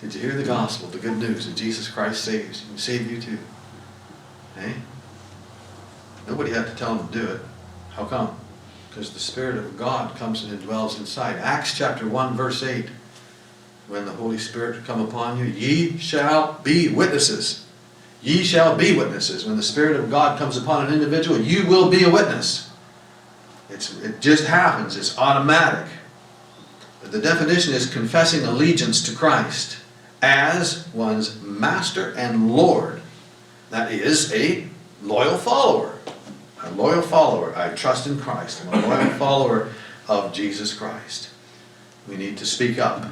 Did 0.00 0.14
you 0.14 0.20
hear 0.20 0.36
the 0.36 0.44
gospel, 0.44 0.86
the 0.86 1.00
good 1.00 1.18
news 1.18 1.46
that 1.46 1.56
Jesus 1.56 1.88
Christ 1.88 2.22
saves? 2.22 2.60
He 2.60 2.68
can 2.68 2.78
save 2.78 3.10
you 3.10 3.20
too. 3.20 3.38
Hey? 4.54 4.74
Nobody 6.28 6.52
had 6.52 6.68
to 6.68 6.74
tell 6.76 6.96
him 6.96 7.08
to 7.08 7.18
do 7.18 7.32
it. 7.32 7.40
How 7.90 8.04
come? 8.04 8.36
Because 8.90 9.12
the 9.12 9.18
Spirit 9.18 9.56
of 9.56 9.76
God 9.76 10.14
comes 10.14 10.44
and 10.44 10.62
dwells 10.62 11.00
inside. 11.00 11.34
Acts 11.38 11.76
chapter 11.76 12.08
1, 12.08 12.36
verse 12.36 12.62
8. 12.62 12.86
When 13.88 14.04
the 14.04 14.12
Holy 14.12 14.38
Spirit 14.38 14.84
come 14.84 15.00
upon 15.00 15.38
you, 15.38 15.46
ye 15.46 15.98
shall 15.98 16.60
be 16.62 16.88
witnesses. 16.88 17.61
Ye 18.22 18.44
shall 18.44 18.76
be 18.76 18.96
witnesses. 18.96 19.44
When 19.44 19.56
the 19.56 19.62
Spirit 19.62 19.98
of 19.98 20.10
God 20.10 20.38
comes 20.38 20.56
upon 20.56 20.86
an 20.86 20.94
individual, 20.94 21.40
you 21.40 21.66
will 21.66 21.90
be 21.90 22.04
a 22.04 22.10
witness. 22.10 22.70
It's, 23.68 23.98
it 24.00 24.20
just 24.20 24.46
happens, 24.46 24.96
it's 24.96 25.18
automatic. 25.18 25.90
The 27.02 27.20
definition 27.20 27.74
is 27.74 27.92
confessing 27.92 28.44
allegiance 28.44 29.04
to 29.06 29.16
Christ 29.16 29.78
as 30.22 30.88
one's 30.94 31.40
master 31.42 32.12
and 32.16 32.54
Lord. 32.54 33.02
That 33.70 33.90
is 33.90 34.32
a 34.32 34.68
loyal 35.02 35.36
follower. 35.36 35.98
A 36.62 36.70
loyal 36.70 37.02
follower. 37.02 37.56
I 37.56 37.70
trust 37.70 38.06
in 38.06 38.18
Christ. 38.18 38.64
I'm 38.64 38.84
a 38.84 38.86
loyal 38.86 39.10
follower 39.18 39.70
of 40.08 40.32
Jesus 40.32 40.72
Christ. 40.72 41.30
We 42.08 42.16
need 42.16 42.38
to 42.38 42.46
speak 42.46 42.78
up. 42.78 43.04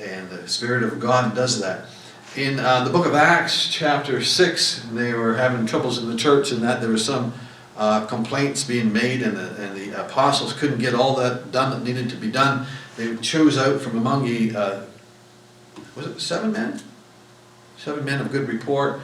And 0.00 0.30
the 0.30 0.48
Spirit 0.48 0.82
of 0.82 0.98
God 0.98 1.34
does 1.34 1.60
that. 1.60 1.86
In 2.36 2.60
uh, 2.60 2.84
the 2.84 2.90
book 2.90 3.06
of 3.06 3.14
Acts, 3.16 3.66
chapter 3.66 4.22
6, 4.22 4.86
they 4.92 5.12
were 5.14 5.34
having 5.34 5.66
troubles 5.66 5.98
in 5.98 6.08
the 6.08 6.16
church, 6.16 6.52
and 6.52 6.62
that 6.62 6.80
there 6.80 6.88
were 6.88 6.96
some 6.96 7.34
uh, 7.76 8.06
complaints 8.06 8.62
being 8.62 8.92
made, 8.92 9.20
and 9.22 9.36
the, 9.36 9.56
and 9.60 9.76
the 9.76 10.00
apostles 10.00 10.52
couldn't 10.52 10.78
get 10.78 10.94
all 10.94 11.16
that 11.16 11.50
done 11.50 11.72
that 11.72 11.82
needed 11.82 12.08
to 12.10 12.16
be 12.16 12.30
done. 12.30 12.68
They 12.96 13.16
chose 13.16 13.58
out 13.58 13.80
from 13.80 13.98
among 13.98 14.28
ye, 14.28 14.54
uh, 14.54 14.82
was 15.96 16.06
it 16.06 16.20
seven 16.20 16.52
men? 16.52 16.80
Seven 17.76 18.04
men 18.04 18.20
of 18.20 18.30
good 18.30 18.46
report, 18.46 19.00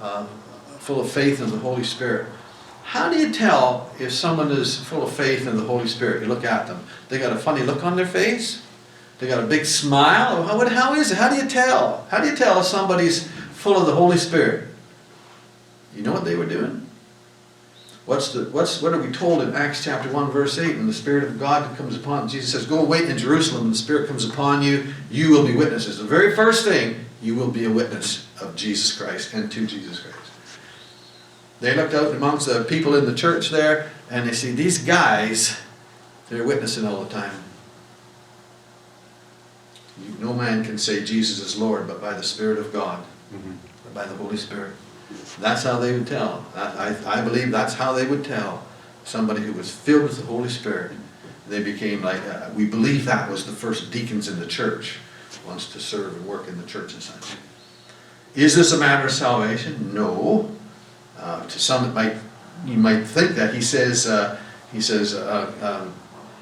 uh, 0.00 0.24
full 0.78 1.02
of 1.02 1.10
faith 1.10 1.42
in 1.42 1.50
the 1.50 1.58
Holy 1.58 1.84
Spirit. 1.84 2.28
How 2.84 3.12
do 3.12 3.18
you 3.18 3.30
tell 3.30 3.92
if 4.00 4.10
someone 4.10 4.50
is 4.50 4.82
full 4.82 5.02
of 5.02 5.12
faith 5.12 5.46
in 5.46 5.58
the 5.58 5.64
Holy 5.64 5.86
Spirit? 5.86 6.22
You 6.22 6.28
look 6.28 6.46
at 6.46 6.66
them. 6.66 6.82
They 7.10 7.18
got 7.18 7.34
a 7.34 7.38
funny 7.38 7.60
look 7.62 7.84
on 7.84 7.96
their 7.96 8.06
face? 8.06 8.62
They 9.20 9.28
got 9.28 9.44
a 9.44 9.46
big 9.46 9.66
smile? 9.66 10.42
How, 10.44 10.66
how 10.66 10.94
is 10.94 11.12
it? 11.12 11.18
How 11.18 11.28
do 11.28 11.36
you 11.36 11.46
tell? 11.46 12.06
How 12.10 12.22
do 12.22 12.28
you 12.28 12.34
tell 12.34 12.58
if 12.60 12.66
somebody's 12.66 13.28
full 13.52 13.76
of 13.76 13.86
the 13.86 13.94
Holy 13.94 14.16
Spirit? 14.16 14.68
You 15.94 16.02
know 16.02 16.12
what 16.12 16.24
they 16.24 16.36
were 16.36 16.46
doing? 16.46 16.86
What's 18.06 18.32
the, 18.32 18.44
what's, 18.46 18.80
what 18.80 18.94
are 18.94 19.00
we 19.00 19.12
told 19.12 19.42
in 19.42 19.54
Acts 19.54 19.84
chapter 19.84 20.10
1 20.10 20.30
verse 20.30 20.58
8? 20.58 20.76
When 20.76 20.86
the 20.86 20.94
Spirit 20.94 21.24
of 21.24 21.38
God 21.38 21.76
comes 21.76 21.96
upon, 21.96 22.28
Jesus 22.28 22.52
says, 22.52 22.64
go 22.64 22.82
wait 22.82 23.10
in 23.10 23.18
Jerusalem 23.18 23.64
and 23.64 23.74
the 23.74 23.78
Spirit 23.78 24.08
comes 24.08 24.24
upon 24.24 24.62
you, 24.62 24.94
you 25.10 25.30
will 25.30 25.46
be 25.46 25.54
witnesses. 25.54 25.98
The 25.98 26.04
very 26.04 26.34
first 26.34 26.64
thing, 26.64 27.04
you 27.20 27.34
will 27.34 27.50
be 27.50 27.66
a 27.66 27.70
witness 27.70 28.26
of 28.40 28.56
Jesus 28.56 28.96
Christ 28.96 29.34
and 29.34 29.52
to 29.52 29.66
Jesus 29.66 30.00
Christ. 30.00 30.16
They 31.60 31.74
looked 31.74 31.92
out 31.92 32.14
amongst 32.14 32.46
the 32.46 32.64
people 32.64 32.94
in 32.94 33.04
the 33.04 33.14
church 33.14 33.50
there 33.50 33.90
and 34.10 34.26
they 34.26 34.32
see 34.32 34.52
these 34.52 34.78
guys, 34.78 35.60
they're 36.30 36.42
witnessing 36.42 36.86
all 36.86 37.04
the 37.04 37.10
time. 37.10 37.34
No 40.18 40.32
man 40.32 40.64
can 40.64 40.78
say 40.78 41.04
Jesus 41.04 41.40
is 41.40 41.58
Lord 41.58 41.86
but 41.86 42.00
by 42.00 42.12
the 42.12 42.22
Spirit 42.22 42.58
of 42.58 42.72
God, 42.72 43.04
but 43.84 43.94
by 43.94 44.06
the 44.06 44.14
Holy 44.16 44.36
Spirit. 44.36 44.74
That's 45.40 45.62
how 45.62 45.78
they 45.78 45.92
would 45.92 46.06
tell. 46.06 46.44
I, 46.54 46.94
I 47.04 47.20
I 47.20 47.22
believe 47.22 47.50
that's 47.50 47.74
how 47.74 47.92
they 47.92 48.06
would 48.06 48.24
tell 48.24 48.62
somebody 49.04 49.40
who 49.42 49.52
was 49.52 49.70
filled 49.70 50.04
with 50.04 50.16
the 50.18 50.26
Holy 50.26 50.48
Spirit. 50.48 50.92
They 51.48 51.62
became 51.62 52.02
like, 52.02 52.20
uh, 52.26 52.50
we 52.54 52.66
believe 52.66 53.06
that 53.06 53.28
was 53.28 53.44
the 53.44 53.52
first 53.52 53.90
deacons 53.90 54.28
in 54.28 54.38
the 54.38 54.46
church, 54.46 54.98
wants 55.46 55.72
to 55.72 55.80
serve 55.80 56.14
and 56.14 56.26
work 56.26 56.46
in 56.46 56.56
the 56.60 56.66
church 56.66 56.92
and 56.92 57.02
such. 57.02 57.36
Is 58.36 58.54
this 58.54 58.72
a 58.72 58.78
matter 58.78 59.06
of 59.06 59.12
salvation? 59.12 59.92
No. 59.92 60.50
Uh, 61.18 61.44
to 61.46 61.58
some, 61.58 61.86
it 61.86 61.92
might, 61.92 62.16
you 62.64 62.76
might 62.76 63.02
think 63.02 63.32
that. 63.32 63.52
He 63.54 63.62
says, 63.62 64.06
uh, 64.06 64.38
he 64.72 64.80
says, 64.80 65.14
uh, 65.14 65.50
um, 65.60 65.92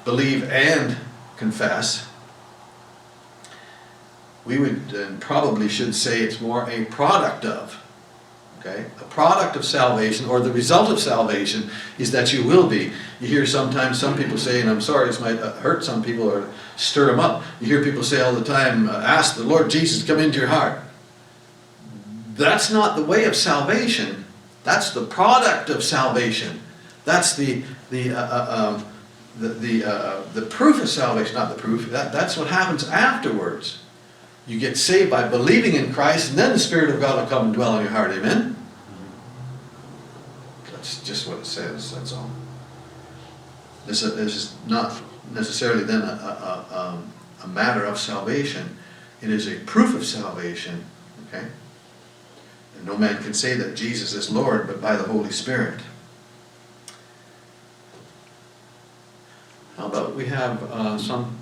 believe 0.05 0.43
and 0.51 0.95
confess. 1.37 2.07
We 4.49 4.57
would 4.57 4.95
uh, 4.95 5.11
probably 5.19 5.69
should 5.69 5.93
say 5.93 6.21
it's 6.21 6.41
more 6.41 6.67
a 6.67 6.85
product 6.85 7.45
of. 7.45 7.79
Okay? 8.59 8.83
A 8.99 9.03
product 9.05 9.55
of 9.55 9.63
salvation 9.63 10.25
or 10.25 10.39
the 10.39 10.51
result 10.51 10.89
of 10.89 10.99
salvation 10.99 11.69
is 11.99 12.11
that 12.13 12.33
you 12.33 12.43
will 12.43 12.67
be. 12.67 12.91
You 13.21 13.27
hear 13.27 13.45
sometimes 13.45 13.99
some 13.99 14.17
people 14.17 14.39
say, 14.39 14.59
and 14.59 14.67
I'm 14.67 14.81
sorry, 14.81 15.05
this 15.05 15.19
might 15.19 15.37
uh, 15.37 15.53
hurt 15.57 15.83
some 15.83 16.03
people 16.03 16.27
or 16.27 16.49
stir 16.77 17.05
them 17.05 17.19
up. 17.19 17.43
You 17.61 17.67
hear 17.67 17.83
people 17.83 18.01
say 18.01 18.21
all 18.21 18.33
the 18.33 18.43
time, 18.43 18.89
uh, 18.89 18.93
ask 18.93 19.35
the 19.35 19.43
Lord 19.43 19.69
Jesus 19.69 20.01
to 20.01 20.07
come 20.11 20.19
into 20.19 20.39
your 20.39 20.47
heart. 20.47 20.81
That's 22.33 22.71
not 22.71 22.95
the 22.95 23.05
way 23.05 23.25
of 23.25 23.35
salvation. 23.35 24.25
That's 24.63 24.91
the 24.91 25.05
product 25.05 25.69
of 25.69 25.83
salvation. 25.83 26.59
That's 27.05 27.35
the, 27.35 27.63
the, 27.91 28.13
uh, 28.13 28.19
uh, 28.19 28.77
um, 28.77 28.85
the, 29.37 29.49
the, 29.49 29.83
uh, 29.85 30.23
the 30.33 30.41
proof 30.41 30.81
of 30.81 30.89
salvation, 30.89 31.35
not 31.35 31.55
the 31.55 31.61
proof. 31.61 31.91
That, 31.91 32.11
that's 32.11 32.35
what 32.35 32.47
happens 32.47 32.89
afterwards. 32.89 33.83
You 34.49 34.59
get 34.59 34.77
saved 34.77 35.11
by 35.11 35.27
believing 35.27 35.75
in 35.75 35.93
Christ, 35.93 36.31
and 36.31 36.39
then 36.39 36.51
the 36.51 36.59
Spirit 36.59 36.89
of 36.89 36.99
God 36.99 37.21
will 37.21 37.29
come 37.29 37.45
and 37.45 37.53
dwell 37.53 37.77
in 37.77 37.83
your 37.83 37.91
heart. 37.91 38.09
Amen? 38.09 38.57
That's 40.71 41.03
just 41.03 41.27
what 41.27 41.37
it 41.37 41.45
says, 41.45 41.93
that's 41.93 42.13
all. 42.13 42.31
This 43.85 44.01
is, 44.01 44.55
not 44.65 44.99
necessarily 45.33 45.83
then 45.83 46.01
a, 46.01 46.03
a, 46.03 46.65
a, 46.71 46.79
um, 46.79 47.13
a 47.43 47.47
matter 47.47 47.85
of 47.85 47.99
salvation. 47.99 48.75
It 49.21 49.29
is 49.29 49.47
a 49.47 49.59
proof 49.61 49.93
of 49.93 50.03
salvation, 50.03 50.83
okay? 51.27 51.45
And 52.75 52.85
no 52.87 52.97
man 52.97 53.21
can 53.21 53.35
say 53.35 53.55
that 53.55 53.75
Jesus 53.75 54.13
is 54.13 54.31
Lord 54.31 54.65
but 54.65 54.81
by 54.81 54.95
the 54.95 55.03
Holy 55.03 55.31
Spirit. 55.31 55.79
How 59.77 59.87
about 59.87 60.15
we 60.15 60.25
have 60.25 60.63
uh, 60.71 60.97
some, 60.97 61.37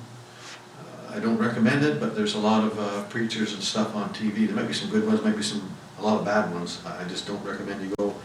I 1.10 1.20
don't 1.20 1.38
recommend 1.38 1.84
it, 1.84 2.00
but 2.00 2.15
there's 2.15 2.36
a 2.36 2.39
lot 2.39 2.63
of 2.63 2.80
uh, 2.80 3.04
preachers 3.04 3.54
and 3.54 3.63
stuff 3.63 3.96
on 3.96 4.10
TV. 4.13 4.46
There 4.48 4.56
might 4.56 4.67
be 4.67 4.74
some 4.74 4.89
good 4.89 5.06
ones, 5.06 5.24
might 5.24 5.38
be 5.38 5.43
some, 5.43 5.72
a 6.00 6.02
lot 6.02 6.20
of 6.20 6.26
bad 6.26 6.54
ones. 6.54 6.82
I 6.86 7.04
I 7.04 7.08
just 7.08 7.26
don't 7.28 7.43
recommend 7.43 7.82
you 7.82 7.96
go, 7.98 8.15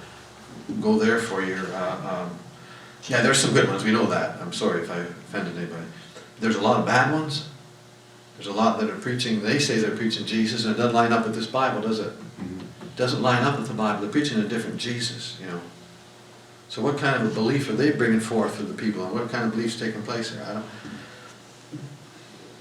go 0.80 0.98
there 0.98 1.18
for 1.18 1.42
your, 1.42 1.66
uh, 1.72 2.24
um, 2.24 2.38
yeah, 3.08 3.22
there's 3.22 3.38
some 3.38 3.52
good 3.52 3.68
ones, 3.68 3.84
we 3.84 3.92
know 3.92 4.06
that. 4.06 4.40
I'm 4.40 4.52
sorry 4.52 4.82
if 4.82 4.90
I 4.90 4.98
offended 4.98 5.56
anybody. 5.56 5.86
There's 6.40 6.56
a 6.56 6.60
lot 6.60 6.80
of 6.80 6.86
bad 6.86 7.12
ones. 7.12 7.48
There's 8.36 8.48
a 8.48 8.52
lot 8.52 8.80
that 8.80 8.90
are 8.90 8.98
preaching, 8.98 9.42
they 9.42 9.58
say 9.58 9.78
they're 9.78 9.96
preaching 9.96 10.26
Jesus, 10.26 10.64
and 10.64 10.74
it 10.74 10.78
doesn't 10.78 10.94
line 10.94 11.12
up 11.12 11.24
with 11.24 11.34
this 11.34 11.46
Bible, 11.46 11.80
does 11.80 12.00
it? 12.00 12.12
doesn't 12.96 13.22
line 13.22 13.42
up 13.42 13.58
with 13.58 13.68
the 13.68 13.74
Bible. 13.74 14.02
They're 14.02 14.10
preaching 14.10 14.38
a 14.38 14.48
different 14.48 14.78
Jesus, 14.78 15.38
you 15.40 15.46
know. 15.46 15.60
So 16.68 16.82
what 16.82 16.98
kind 16.98 17.20
of 17.20 17.30
a 17.30 17.34
belief 17.34 17.68
are 17.68 17.74
they 17.74 17.90
bringing 17.90 18.20
forth 18.20 18.56
to 18.58 18.62
the 18.62 18.74
people, 18.74 19.04
and 19.04 19.12
what 19.12 19.28
kind 19.30 19.44
of 19.44 19.52
beliefs 19.52 19.78
taking 19.78 20.02
place 20.02 20.30
there? 20.30 20.44
I 20.44 20.54
don't. 20.54 20.64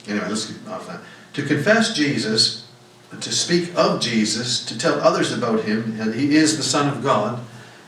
Anyway, 0.07 0.27
let's 0.27 0.51
get 0.51 0.71
off 0.71 0.87
that. 0.87 1.01
To 1.33 1.45
confess 1.45 1.93
Jesus, 1.93 2.67
to 3.19 3.31
speak 3.31 3.71
of 3.75 4.01
Jesus, 4.01 4.65
to 4.65 4.77
tell 4.77 4.99
others 5.01 5.31
about 5.31 5.63
him, 5.63 5.99
and 5.99 6.15
he 6.15 6.35
is 6.35 6.57
the 6.57 6.63
Son 6.63 6.87
of 6.87 7.03
God. 7.03 7.39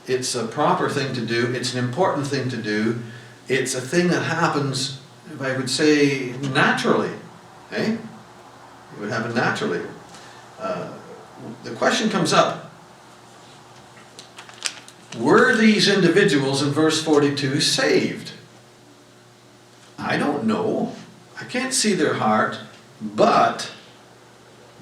It's 0.06 0.34
a 0.34 0.46
proper 0.46 0.88
thing 0.88 1.14
to 1.14 1.24
do. 1.24 1.52
It's 1.54 1.74
an 1.74 1.84
important 1.84 2.26
thing 2.26 2.48
to 2.50 2.56
do. 2.56 3.00
It's 3.48 3.74
a 3.74 3.80
thing 3.80 4.08
that 4.08 4.22
happens, 4.22 5.00
if 5.32 5.40
I 5.40 5.56
would 5.56 5.70
say, 5.70 6.32
naturally. 6.32 7.12
Eh? 7.72 7.92
It 7.94 9.00
would 9.00 9.10
happen 9.10 9.34
naturally. 9.34 9.80
Uh, 10.58 10.92
the 11.62 11.72
question 11.72 12.08
comes 12.08 12.32
up 12.32 12.70
Were 15.18 15.54
these 15.54 15.88
individuals 15.88 16.62
in 16.62 16.70
verse 16.70 17.02
42 17.02 17.60
saved? 17.60 18.32
I 19.98 20.16
don't 20.16 20.44
know. 20.44 20.94
I 21.44 21.46
can't 21.46 21.74
see 21.74 21.92
their 21.92 22.14
heart, 22.14 22.58
but 23.02 23.70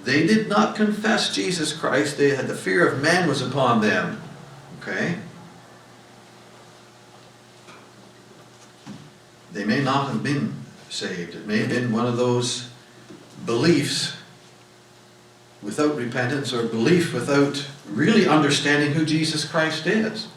they 0.04 0.24
did 0.28 0.48
not 0.48 0.76
confess 0.76 1.34
Jesus 1.34 1.72
Christ. 1.72 2.16
They 2.16 2.36
had 2.36 2.46
the 2.46 2.54
fear 2.54 2.86
of 2.86 3.02
man 3.02 3.28
was 3.28 3.42
upon 3.42 3.80
them. 3.80 4.22
Okay? 4.80 5.16
They 9.52 9.64
may 9.64 9.82
not 9.82 10.08
have 10.08 10.22
been 10.22 10.54
saved. 10.88 11.34
It 11.34 11.48
may 11.48 11.58
have 11.58 11.68
been 11.68 11.90
one 11.90 12.06
of 12.06 12.16
those 12.16 12.68
beliefs 13.44 14.16
without 15.62 15.96
repentance 15.96 16.52
or 16.52 16.68
belief 16.68 17.12
without 17.12 17.66
really 17.88 18.28
understanding 18.28 18.92
who 18.92 19.04
Jesus 19.04 19.44
Christ 19.44 19.88
is. 19.88 20.28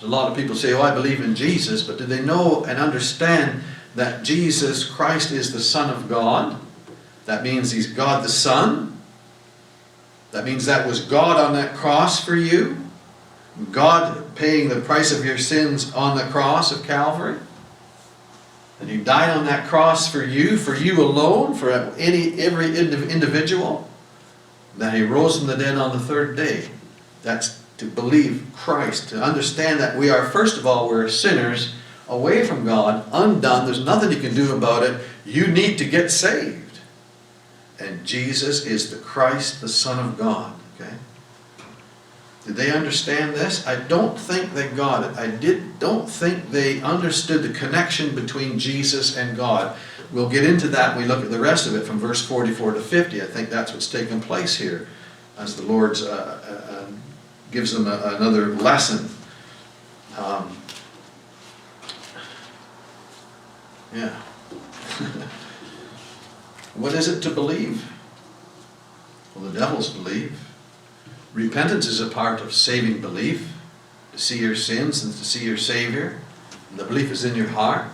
A 0.00 0.06
lot 0.06 0.30
of 0.30 0.36
people 0.36 0.56
say, 0.56 0.72
oh, 0.72 0.80
I 0.80 0.94
believe 0.94 1.20
in 1.20 1.34
Jesus, 1.34 1.82
but 1.82 1.98
do 1.98 2.06
they 2.06 2.22
know 2.22 2.64
and 2.64 2.78
understand 2.78 3.62
that 3.94 4.22
Jesus 4.22 4.84
Christ 4.84 5.32
is 5.32 5.52
the 5.52 5.60
Son 5.60 5.90
of 5.90 6.08
God? 6.08 6.58
That 7.26 7.42
means 7.42 7.70
He's 7.70 7.92
God 7.92 8.24
the 8.24 8.28
Son. 8.28 9.00
That 10.30 10.44
means 10.44 10.64
that 10.66 10.86
was 10.86 11.00
God 11.00 11.38
on 11.38 11.52
that 11.54 11.74
cross 11.74 12.24
for 12.24 12.34
you. 12.34 12.78
God 13.70 14.34
paying 14.34 14.68
the 14.68 14.80
price 14.80 15.12
of 15.12 15.24
your 15.24 15.38
sins 15.38 15.92
on 15.92 16.16
the 16.16 16.24
cross 16.24 16.72
of 16.72 16.84
Calvary. 16.84 17.38
And 18.80 18.88
He 18.88 18.96
died 18.96 19.30
on 19.30 19.44
that 19.44 19.68
cross 19.68 20.10
for 20.10 20.24
you, 20.24 20.56
for 20.56 20.74
you 20.74 21.02
alone, 21.02 21.54
for 21.54 21.70
any 21.70 22.40
every 22.40 22.76
individual. 22.78 23.88
That 24.78 24.94
He 24.94 25.02
rose 25.02 25.38
from 25.38 25.48
the 25.48 25.56
dead 25.56 25.76
on 25.76 25.92
the 25.92 26.02
third 26.02 26.36
day. 26.36 26.68
That's 27.22 27.62
to 27.76 27.84
believe 27.84 28.46
Christ, 28.54 29.10
to 29.10 29.22
understand 29.22 29.80
that 29.80 29.96
we 29.96 30.08
are, 30.08 30.28
first 30.30 30.56
of 30.56 30.66
all, 30.66 30.88
we're 30.88 31.08
sinners 31.08 31.74
away 32.08 32.44
from 32.46 32.64
God, 32.64 33.06
undone. 33.12 33.64
There's 33.64 33.84
nothing 33.84 34.12
you 34.12 34.20
can 34.20 34.34
do 34.34 34.56
about 34.56 34.82
it. 34.82 35.00
You 35.24 35.46
need 35.46 35.78
to 35.78 35.84
get 35.84 36.10
saved. 36.10 36.78
And 37.78 38.04
Jesus 38.04 38.64
is 38.66 38.90
the 38.90 38.98
Christ, 38.98 39.60
the 39.60 39.68
Son 39.68 39.98
of 39.98 40.18
God. 40.18 40.54
Okay? 40.74 40.94
Did 42.44 42.56
they 42.56 42.70
understand 42.72 43.34
this? 43.34 43.66
I 43.66 43.76
don't 43.76 44.18
think 44.18 44.52
they 44.52 44.68
got 44.68 45.04
it. 45.04 45.16
I 45.16 45.28
did 45.28 45.78
don't 45.78 46.08
think 46.08 46.50
they 46.50 46.80
understood 46.80 47.42
the 47.42 47.56
connection 47.56 48.14
between 48.14 48.58
Jesus 48.58 49.16
and 49.16 49.36
God. 49.36 49.76
We'll 50.12 50.28
get 50.28 50.44
into 50.44 50.68
that 50.68 50.96
when 50.96 51.04
we 51.04 51.08
look 51.08 51.24
at 51.24 51.30
the 51.30 51.40
rest 51.40 51.66
of 51.66 51.74
it 51.74 51.84
from 51.86 51.98
verse 51.98 52.26
44 52.26 52.74
to 52.74 52.80
50. 52.80 53.22
I 53.22 53.26
think 53.26 53.48
that's 53.48 53.72
what's 53.72 53.90
taking 53.90 54.20
place 54.20 54.56
here 54.56 54.88
as 55.38 55.56
the 55.56 55.62
Lord's 55.62 56.02
uh, 56.02 56.10
uh, 56.10 56.72
uh, 56.72 56.86
gives 57.50 57.72
them 57.72 57.86
a, 57.86 58.16
another 58.16 58.48
lesson. 58.48 59.08
Um, 60.18 60.56
yeah. 63.94 64.14
what 66.74 66.94
is 66.94 67.08
it 67.08 67.20
to 67.22 67.30
believe? 67.30 67.90
Well, 69.34 69.44
the 69.44 69.58
devils 69.58 69.90
believe. 69.90 70.38
Repentance 71.34 71.86
is 71.86 72.00
a 72.00 72.08
part 72.08 72.40
of 72.40 72.52
saving 72.52 73.00
belief, 73.00 73.52
to 74.12 74.18
see 74.18 74.38
your 74.38 74.54
sins 74.54 75.02
and 75.02 75.12
to 75.12 75.24
see 75.24 75.44
your 75.44 75.56
Savior. 75.56 76.20
And 76.70 76.78
the 76.78 76.84
belief 76.84 77.10
is 77.10 77.24
in 77.24 77.34
your 77.34 77.48
heart. 77.48 77.88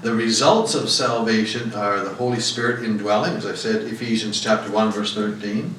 The 0.00 0.14
results 0.14 0.76
of 0.76 0.88
salvation 0.88 1.74
are 1.74 2.04
the 2.04 2.14
Holy 2.14 2.38
Spirit 2.38 2.84
indwelling, 2.84 3.34
as 3.34 3.44
I 3.44 3.56
said, 3.56 3.82
Ephesians 3.82 4.40
chapter 4.40 4.70
1, 4.70 4.92
verse 4.92 5.12
13. 5.12 5.74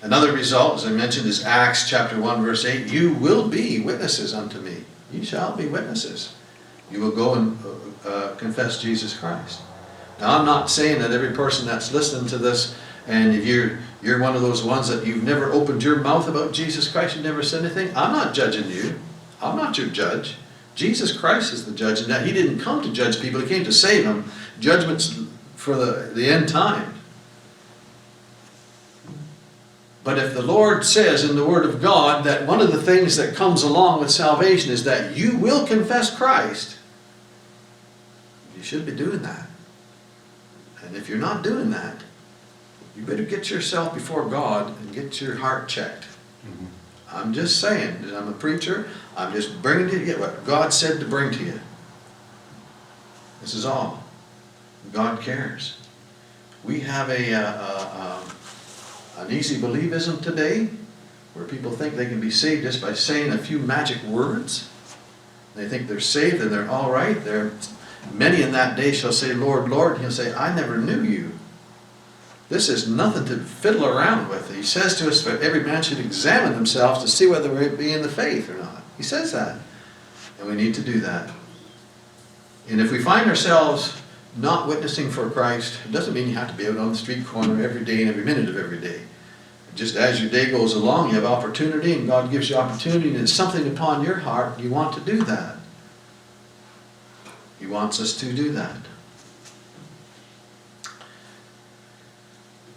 Another 0.00 0.32
result, 0.32 0.76
as 0.76 0.86
I 0.86 0.92
mentioned, 0.92 1.26
is 1.26 1.44
Acts 1.44 1.86
chapter 1.88 2.18
1, 2.18 2.42
verse 2.42 2.64
8. 2.64 2.86
You 2.86 3.12
will 3.14 3.48
be 3.48 3.80
witnesses 3.80 4.32
unto 4.32 4.58
me. 4.60 4.84
You 5.12 5.22
shall 5.22 5.54
be 5.54 5.66
witnesses. 5.66 6.34
You 6.90 7.00
will 7.00 7.12
go 7.12 7.34
and 7.34 7.58
uh, 8.04 8.08
uh, 8.08 8.34
confess 8.36 8.80
Jesus 8.80 9.16
Christ. 9.16 9.60
Now, 10.20 10.38
I'm 10.38 10.46
not 10.46 10.70
saying 10.70 11.00
that 11.00 11.12
every 11.12 11.32
person 11.34 11.66
that's 11.66 11.92
listening 11.92 12.28
to 12.28 12.38
this, 12.38 12.76
and 13.06 13.34
if 13.34 13.46
you're, 13.46 13.78
you're 14.02 14.20
one 14.20 14.36
of 14.36 14.42
those 14.42 14.62
ones 14.62 14.88
that 14.88 15.06
you've 15.06 15.24
never 15.24 15.52
opened 15.52 15.82
your 15.82 16.00
mouth 16.00 16.28
about 16.28 16.52
Jesus 16.52 16.90
Christ, 16.90 17.16
you've 17.16 17.24
never 17.24 17.42
said 17.42 17.64
anything, 17.64 17.96
I'm 17.96 18.12
not 18.12 18.34
judging 18.34 18.68
you. 18.70 18.98
I'm 19.42 19.56
not 19.56 19.78
your 19.78 19.88
judge. 19.88 20.36
Jesus 20.74 21.16
Christ 21.16 21.52
is 21.52 21.66
the 21.66 21.72
judge, 21.72 22.00
and 22.00 22.26
He 22.26 22.32
didn't 22.32 22.60
come 22.60 22.82
to 22.82 22.92
judge 22.92 23.20
people, 23.20 23.40
He 23.40 23.48
came 23.48 23.64
to 23.64 23.72
save 23.72 24.04
them. 24.04 24.30
Judgment's 24.60 25.18
for 25.56 25.76
the, 25.76 26.10
the 26.14 26.26
end 26.26 26.48
time. 26.48 26.94
But 30.02 30.18
if 30.18 30.32
the 30.32 30.42
Lord 30.42 30.84
says 30.84 31.28
in 31.28 31.36
the 31.36 31.44
Word 31.44 31.66
of 31.66 31.82
God 31.82 32.24
that 32.24 32.46
one 32.46 32.60
of 32.60 32.72
the 32.72 32.82
things 32.82 33.16
that 33.16 33.34
comes 33.34 33.62
along 33.62 34.00
with 34.00 34.10
salvation 34.10 34.72
is 34.72 34.84
that 34.84 35.16
you 35.16 35.36
will 35.36 35.66
confess 35.66 36.14
Christ, 36.14 36.78
you 38.60 38.64
should 38.64 38.84
be 38.84 38.92
doing 38.92 39.22
that. 39.22 39.46
And 40.84 40.94
if 40.94 41.08
you're 41.08 41.16
not 41.16 41.42
doing 41.42 41.70
that, 41.70 41.96
you 42.94 43.02
better 43.02 43.22
get 43.22 43.48
yourself 43.48 43.94
before 43.94 44.28
God 44.28 44.78
and 44.78 44.92
get 44.92 45.18
your 45.18 45.36
heart 45.36 45.66
checked. 45.66 46.04
I'm 47.10 47.32
just 47.32 47.58
saying, 47.58 48.02
that 48.02 48.14
I'm 48.14 48.28
a 48.28 48.32
preacher, 48.32 48.90
I'm 49.16 49.32
just 49.32 49.62
bringing 49.62 49.88
to 49.88 50.04
you 50.04 50.18
what 50.18 50.44
God 50.44 50.74
said 50.74 51.00
to 51.00 51.06
bring 51.06 51.32
to 51.32 51.42
you. 51.42 51.60
This 53.40 53.54
is 53.54 53.64
all. 53.64 54.04
God 54.92 55.22
cares. 55.22 55.78
We 56.62 56.80
have 56.80 57.08
a, 57.08 57.32
uh, 57.32 57.40
uh, 57.40 58.20
um, 59.16 59.26
an 59.26 59.32
easy 59.32 59.56
believism 59.56 60.20
today 60.22 60.68
where 61.32 61.46
people 61.46 61.70
think 61.70 61.94
they 61.94 62.06
can 62.06 62.20
be 62.20 62.30
saved 62.30 62.64
just 62.64 62.82
by 62.82 62.92
saying 62.92 63.32
a 63.32 63.38
few 63.38 63.58
magic 63.58 64.02
words. 64.02 64.68
They 65.56 65.66
think 65.66 65.88
they're 65.88 65.98
saved 65.98 66.42
and 66.42 66.52
they're 66.52 66.70
all 66.70 66.92
right. 66.92 67.24
They're, 67.24 67.52
many 68.12 68.42
in 68.42 68.52
that 68.52 68.76
day 68.76 68.92
shall 68.92 69.12
say, 69.12 69.32
Lord, 69.32 69.68
Lord. 69.68 69.92
And 69.94 70.02
he'll 70.02 70.10
say, 70.10 70.34
I 70.34 70.54
never 70.54 70.78
knew 70.78 71.02
you. 71.02 71.32
This 72.48 72.68
is 72.68 72.88
nothing 72.88 73.26
to 73.26 73.36
fiddle 73.38 73.86
around 73.86 74.28
with. 74.28 74.54
He 74.54 74.64
says 74.64 74.96
to 74.96 75.08
us 75.08 75.22
that 75.22 75.40
every 75.40 75.62
man 75.62 75.82
should 75.82 76.00
examine 76.00 76.52
themselves 76.52 77.02
to 77.02 77.08
see 77.08 77.26
whether 77.28 77.52
we 77.52 77.68
be 77.68 77.92
in 77.92 78.02
the 78.02 78.08
faith 78.08 78.50
or 78.50 78.58
not. 78.58 78.82
He 78.96 79.04
says 79.04 79.32
that. 79.32 79.58
And 80.38 80.48
we 80.48 80.56
need 80.56 80.74
to 80.74 80.82
do 80.82 81.00
that. 81.00 81.30
And 82.68 82.80
if 82.80 82.90
we 82.90 83.02
find 83.02 83.28
ourselves 83.28 84.00
not 84.36 84.68
witnessing 84.68 85.10
for 85.10 85.30
Christ, 85.30 85.78
it 85.84 85.92
doesn't 85.92 86.14
mean 86.14 86.28
you 86.28 86.34
have 86.34 86.50
to 86.50 86.56
be 86.56 86.66
out 86.66 86.76
on 86.76 86.90
the 86.90 86.96
street 86.96 87.24
corner 87.26 87.62
every 87.62 87.84
day 87.84 88.00
and 88.00 88.10
every 88.10 88.24
minute 88.24 88.48
of 88.48 88.56
every 88.56 88.78
day. 88.78 89.02
Just 89.74 89.96
as 89.96 90.20
your 90.20 90.30
day 90.30 90.50
goes 90.50 90.74
along, 90.74 91.08
you 91.08 91.14
have 91.14 91.24
opportunity, 91.24 91.94
and 91.94 92.06
God 92.06 92.30
gives 92.30 92.50
you 92.50 92.56
opportunity, 92.56 93.10
and 93.10 93.18
it's 93.18 93.32
something 93.32 93.66
upon 93.68 94.04
your 94.04 94.16
heart, 94.16 94.58
you 94.58 94.70
want 94.70 94.94
to 94.94 95.00
do 95.00 95.22
that. 95.24 95.56
He 97.60 97.66
wants 97.66 98.00
us 98.00 98.18
to 98.18 98.32
do 98.32 98.50
that. 98.52 98.76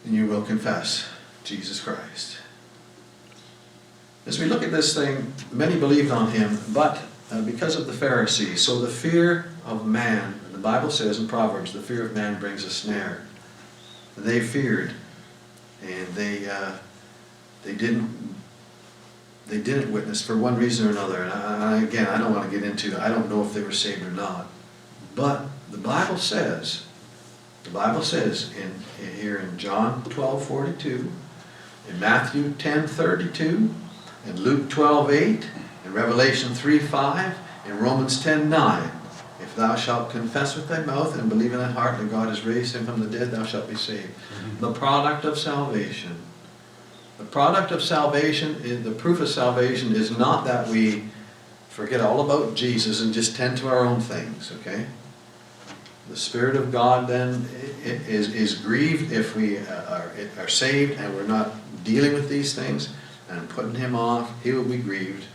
And 0.06 0.14
you 0.14 0.28
will 0.28 0.42
confess 0.42 1.08
Jesus 1.46 1.80
Christ. 1.80 2.38
As 4.26 4.40
we 4.40 4.46
look 4.46 4.62
at 4.62 4.72
this 4.72 4.94
thing, 4.94 5.34
many 5.52 5.80
believed 5.80 6.12
on 6.12 6.32
him, 6.32 6.60
but 6.74 7.02
uh, 7.32 7.42
because 7.42 7.76
of 7.76 7.88
the 7.88 7.94
Pharisees, 7.94 8.62
so 8.62 8.80
the 8.80 8.88
fear 8.88 9.50
of 9.66 9.86
man, 9.86 10.40
the 10.52 10.58
Bible 10.58 10.92
says 10.92 11.20
in 11.20 11.28
Proverbs, 11.28 11.74
the 11.74 11.82
fear 11.82 12.06
of 12.06 12.14
man 12.14 12.40
brings 12.40 12.64
a 12.64 12.70
snare. 12.70 13.26
They 14.16 14.40
feared, 14.40 14.94
and 15.82 16.08
they 16.10 16.48
uh, 16.48 16.74
they 17.64 17.74
didn't 17.74 18.36
they 19.48 19.58
didn't 19.58 19.92
witness 19.92 20.22
for 20.22 20.38
one 20.38 20.56
reason 20.56 20.88
or 20.88 20.92
another. 20.92 21.24
And 21.24 21.34
I, 21.34 21.82
again, 21.82 22.08
I 22.08 22.18
don't 22.18 22.34
want 22.34 22.50
to 22.50 22.58
get 22.58 22.68
into. 22.68 23.02
I 23.02 23.10
don't 23.10 23.30
know 23.30 23.44
if 23.44 23.54
they 23.54 23.62
were 23.62 23.72
saved 23.72 24.04
or 24.04 24.12
not, 24.12 24.48
but 25.16 25.46
the 25.72 25.78
Bible 25.78 26.18
says, 26.18 26.86
the 27.64 27.70
Bible 27.70 28.02
says 28.04 28.52
in 28.54 28.74
here 29.20 29.38
in 29.38 29.58
John 29.58 30.04
twelve 30.06 30.46
forty 30.46 30.74
two, 30.74 31.12
in 31.90 32.00
Matthew 32.00 32.54
ten 32.54 32.88
thirty 32.88 33.30
two, 33.30 33.74
in 34.26 34.42
Luke 34.42 34.70
twelve 34.70 35.12
eight, 35.12 35.50
in 35.86 35.94
Revelation 35.94 36.54
three 36.54 36.80
five, 36.80 37.36
in 37.66 37.78
Romans 37.80 38.22
ten 38.22 38.50
nine. 38.50 38.92
If 39.42 39.56
thou 39.56 39.76
shalt 39.76 40.10
confess 40.10 40.56
with 40.56 40.70
thy 40.70 40.84
mouth 40.86 41.18
and 41.18 41.28
believe 41.28 41.54
in 41.54 41.60
thy 41.60 41.72
heart 41.72 41.98
that 42.00 42.10
God 42.10 42.30
has 42.30 42.46
raised 42.46 42.76
him 42.76 42.86
from 42.86 43.02
the 43.02 43.18
dead, 43.18 43.32
thou 43.32 43.44
shalt 43.44 43.70
be 43.70 43.76
saved. 43.76 44.08
Mm-hmm. 44.08 44.62
The 44.62 44.72
product 44.72 45.26
of 45.26 45.38
salvation. 45.38 46.16
The 47.18 47.26
product 47.26 47.72
of 47.72 47.84
salvation, 47.84 48.56
is, 48.64 48.84
the 48.84 48.92
proof 48.92 49.20
of 49.20 49.28
salvation 49.28 49.96
is 49.96 50.18
not 50.18 50.46
that 50.46 50.68
we 50.70 51.04
forget 51.70 52.02
all 52.02 52.22
about 52.22 52.56
Jesus 52.56 53.02
and 53.02 53.14
just 53.14 53.36
tend 53.36 53.58
to 53.58 53.68
our 53.68 53.86
own 53.86 54.00
things, 54.00 54.52
okay? 54.60 54.88
The 56.10 56.18
Spirit 56.18 56.56
of 56.56 56.72
God 56.72 57.08
then 57.08 57.48
is, 57.84 58.34
is 58.34 58.56
grieved 58.56 59.12
if 59.12 59.36
we 59.36 59.58
are, 59.58 60.12
are 60.38 60.48
saved 60.48 61.00
and 61.00 61.16
we're 61.16 61.28
not 61.28 61.52
dealing 61.84 62.14
with 62.14 62.30
these 62.30 62.54
things 62.54 62.94
and 63.30 63.50
putting 63.50 63.76
Him 63.76 63.96
off, 63.96 64.32
He 64.44 64.52
will 64.52 64.66
be 64.66 64.78
grieved. 64.78 65.26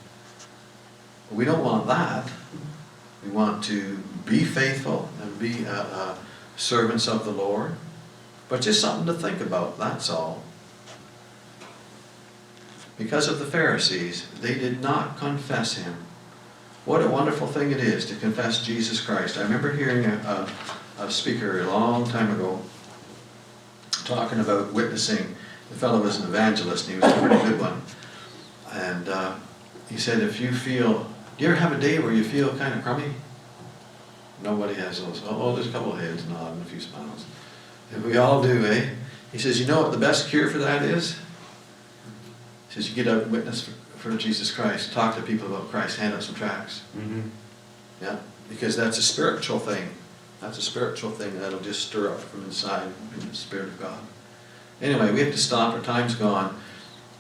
We 1.31 1.45
don't 1.45 1.65
want 1.65 1.87
that. 1.87 2.31
We 3.25 3.31
want 3.31 3.65
to 3.65 3.99
be 4.25 4.45
faithful 4.45 5.09
and 5.23 5.39
be 5.39 5.67
uh, 5.67 5.73
uh, 5.73 6.15
servants 6.57 7.09
of 7.09 7.25
the 7.25 7.31
Lord. 7.31 7.75
But 8.49 8.63
just 8.63 8.81
something 8.81 9.07
to 9.07 9.15
think 9.15 9.41
about, 9.41 9.79
that's 9.79 10.09
all. 10.09 10.43
Because 12.97 13.29
of 13.29 13.39
the 13.39 13.45
Pharisees, 13.45 14.27
they 14.41 14.55
did 14.55 14.81
not 14.81 15.19
confess 15.19 15.75
him. 15.75 16.08
What 16.89 17.03
a 17.03 17.07
wonderful 17.07 17.47
thing 17.47 17.71
it 17.71 17.81
is 17.81 18.07
to 18.07 18.17
confess 18.17 18.65
Jesus 18.65 18.99
Christ. 18.99 19.37
I 19.37 19.43
remember 19.43 19.71
hearing 19.73 20.07
a, 20.07 20.49
a, 20.99 21.05
a 21.05 21.11
speaker 21.11 21.61
a 21.61 21.67
long 21.67 22.09
time 22.09 22.31
ago 22.31 22.63
talking 24.07 24.41
about 24.41 24.73
witnessing. 24.73 25.37
The 25.69 25.77
fellow 25.77 26.01
was 26.01 26.19
an 26.19 26.29
evangelist, 26.31 26.89
and 26.89 26.95
he 26.95 27.01
was 27.07 27.15
a 27.15 27.21
pretty 27.21 27.45
good 27.45 27.61
one. 27.61 27.83
And 28.73 29.07
uh, 29.07 29.35
he 29.91 29.99
said, 29.99 30.23
if 30.23 30.41
you 30.41 30.51
feel, 30.51 31.07
do 31.37 31.45
you 31.45 31.51
ever 31.51 31.61
have 31.61 31.73
a 31.73 31.79
day 31.79 31.99
where 31.99 32.15
you 32.15 32.25
feel 32.25 32.57
kind 32.57 32.73
of 32.73 32.83
crummy? 32.83 33.13
Nobody 34.43 34.73
has 34.73 35.05
those. 35.05 35.23
Oh, 35.27 35.55
there's 35.55 35.69
a 35.69 35.73
couple 35.73 35.93
of 35.93 36.01
heads 36.01 36.27
nodding, 36.27 36.63
a 36.63 36.65
few 36.65 36.81
smiles. 36.81 37.27
And 37.93 38.03
we 38.03 38.17
all 38.17 38.43
do, 38.43 38.65
eh? 38.65 38.89
He 39.31 39.37
says, 39.37 39.61
you 39.61 39.67
know 39.67 39.83
what 39.83 39.93
the 39.93 39.99
best 39.99 40.31
cure 40.31 40.49
for 40.49 40.57
that 40.57 40.81
is? 40.81 41.19
He 42.69 42.77
says, 42.77 42.89
you 42.89 42.95
get 42.95 43.13
out 43.13 43.25
and 43.25 43.33
witness 43.33 43.69
for, 43.99 44.17
Jesus 44.17 44.51
Christ, 44.51 44.93
talk 44.93 45.17
to 45.17 45.23
people 45.23 45.47
about 45.49 45.71
Christ, 45.71 45.99
hand 45.99 46.15
out 46.15 46.23
some 46.23 46.35
tracts. 46.35 46.83
Mm-hmm. 46.97 47.29
Yeah, 48.01 48.17
because 48.49 48.77
that's 48.77 48.99
a 48.99 49.03
spiritual 49.03 49.59
thing. 49.59 49.89
That's 50.41 50.59
a 50.59 50.63
spiritual 50.63 51.11
thing 51.11 51.39
that'll 51.41 51.61
just 51.61 51.89
stir 51.89 52.11
up 52.11 52.21
from 52.21 52.45
inside 52.45 52.89
in 53.21 53.29
the 53.29 53.35
Spirit 53.35 53.69
of 53.69 53.81
God. 53.81 53.99
Anyway, 54.81 55.11
we 55.13 55.21
have 55.21 55.33
to 55.33 55.39
stop. 55.39 55.75
Our 55.75 55.81
time's 55.81 56.15
gone. 56.15 56.57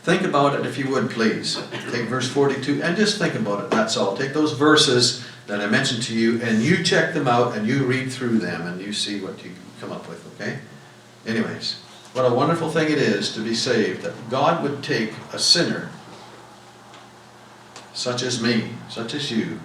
Think 0.02 0.22
about 0.22 0.58
it 0.58 0.64
if 0.64 0.78
you 0.78 0.88
would, 0.90 1.10
please. 1.10 1.60
Take 1.90 2.08
verse 2.08 2.28
42 2.28 2.82
and 2.82 2.96
just 2.96 3.18
think 3.18 3.34
about 3.34 3.64
it, 3.64 3.70
that's 3.70 3.96
all. 3.96 4.16
Take 4.16 4.32
those 4.32 4.52
verses 4.52 5.26
that 5.48 5.60
I 5.60 5.66
mentioned 5.66 6.02
to 6.04 6.14
you 6.14 6.40
and 6.42 6.62
you 6.62 6.84
check 6.84 7.12
them 7.12 7.26
out 7.26 7.56
and 7.56 7.66
you 7.66 7.84
read 7.84 8.12
through 8.12 8.38
them 8.38 8.66
and 8.66 8.80
you 8.80 8.92
see 8.92 9.20
what 9.20 9.44
you 9.44 9.50
come 9.80 9.90
up 9.90 10.08
with, 10.08 10.24
okay? 10.34 10.60
Anyways, 11.26 11.74
what 12.12 12.22
a 12.22 12.32
wonderful 12.32 12.70
thing 12.70 12.90
it 12.90 12.98
is 12.98 13.34
to 13.34 13.40
be 13.40 13.54
saved, 13.54 14.02
that 14.02 14.14
God 14.30 14.62
would 14.62 14.82
take 14.82 15.12
a 15.32 15.38
sinner 15.38 15.90
such 17.98 18.22
as 18.22 18.40
me, 18.40 18.62
such 18.88 19.12
as 19.12 19.28
you, 19.28 19.58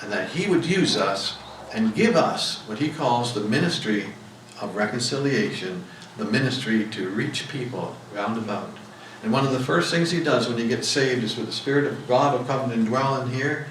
and 0.00 0.10
that 0.10 0.30
He 0.30 0.48
would 0.48 0.64
use 0.64 0.96
us 0.96 1.36
and 1.70 1.94
give 1.94 2.16
us 2.16 2.60
what 2.66 2.78
He 2.78 2.88
calls 2.88 3.34
the 3.34 3.42
ministry 3.42 4.06
of 4.58 4.74
reconciliation, 4.74 5.84
the 6.16 6.24
ministry 6.24 6.86
to 6.86 7.10
reach 7.10 7.46
people 7.50 7.94
round 8.14 8.38
about. 8.38 8.70
And 9.22 9.30
one 9.30 9.44
of 9.44 9.52
the 9.52 9.60
first 9.60 9.92
things 9.92 10.10
He 10.10 10.24
does 10.24 10.48
when 10.48 10.56
you 10.56 10.66
get 10.66 10.82
saved 10.82 11.22
is 11.22 11.36
with 11.36 11.44
the 11.44 11.52
Spirit 11.52 11.84
of 11.84 12.08
God 12.08 12.38
will 12.38 12.46
come 12.46 12.70
and 12.70 12.86
dwell 12.86 13.20
in 13.20 13.30
here, 13.30 13.66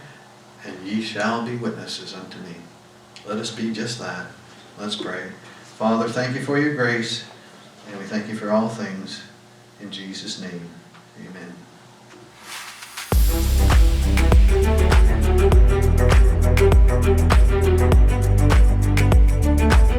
and 0.63 0.87
ye 0.87 1.01
shall 1.01 1.43
be 1.43 1.55
witnesses 1.55 2.13
unto 2.13 2.37
me. 2.41 2.55
Let 3.25 3.39
us 3.39 3.49
be 3.49 3.73
just 3.73 3.97
that. 3.97 4.27
Let's 4.77 4.95
pray. 4.95 5.31
Father, 5.77 6.07
thank 6.07 6.35
you 6.35 6.43
for 6.43 6.59
your 6.59 6.75
grace, 6.75 7.25
and 7.89 7.97
we 7.97 8.05
thank 8.05 8.27
you 8.27 8.35
for 8.35 8.51
all 8.51 8.69
things. 8.69 9.23
In 9.81 9.89
Jesus' 9.89 10.39
name, 10.39 10.69
amen. 11.19 11.52
Thank 13.33 13.71
you. 19.89 19.92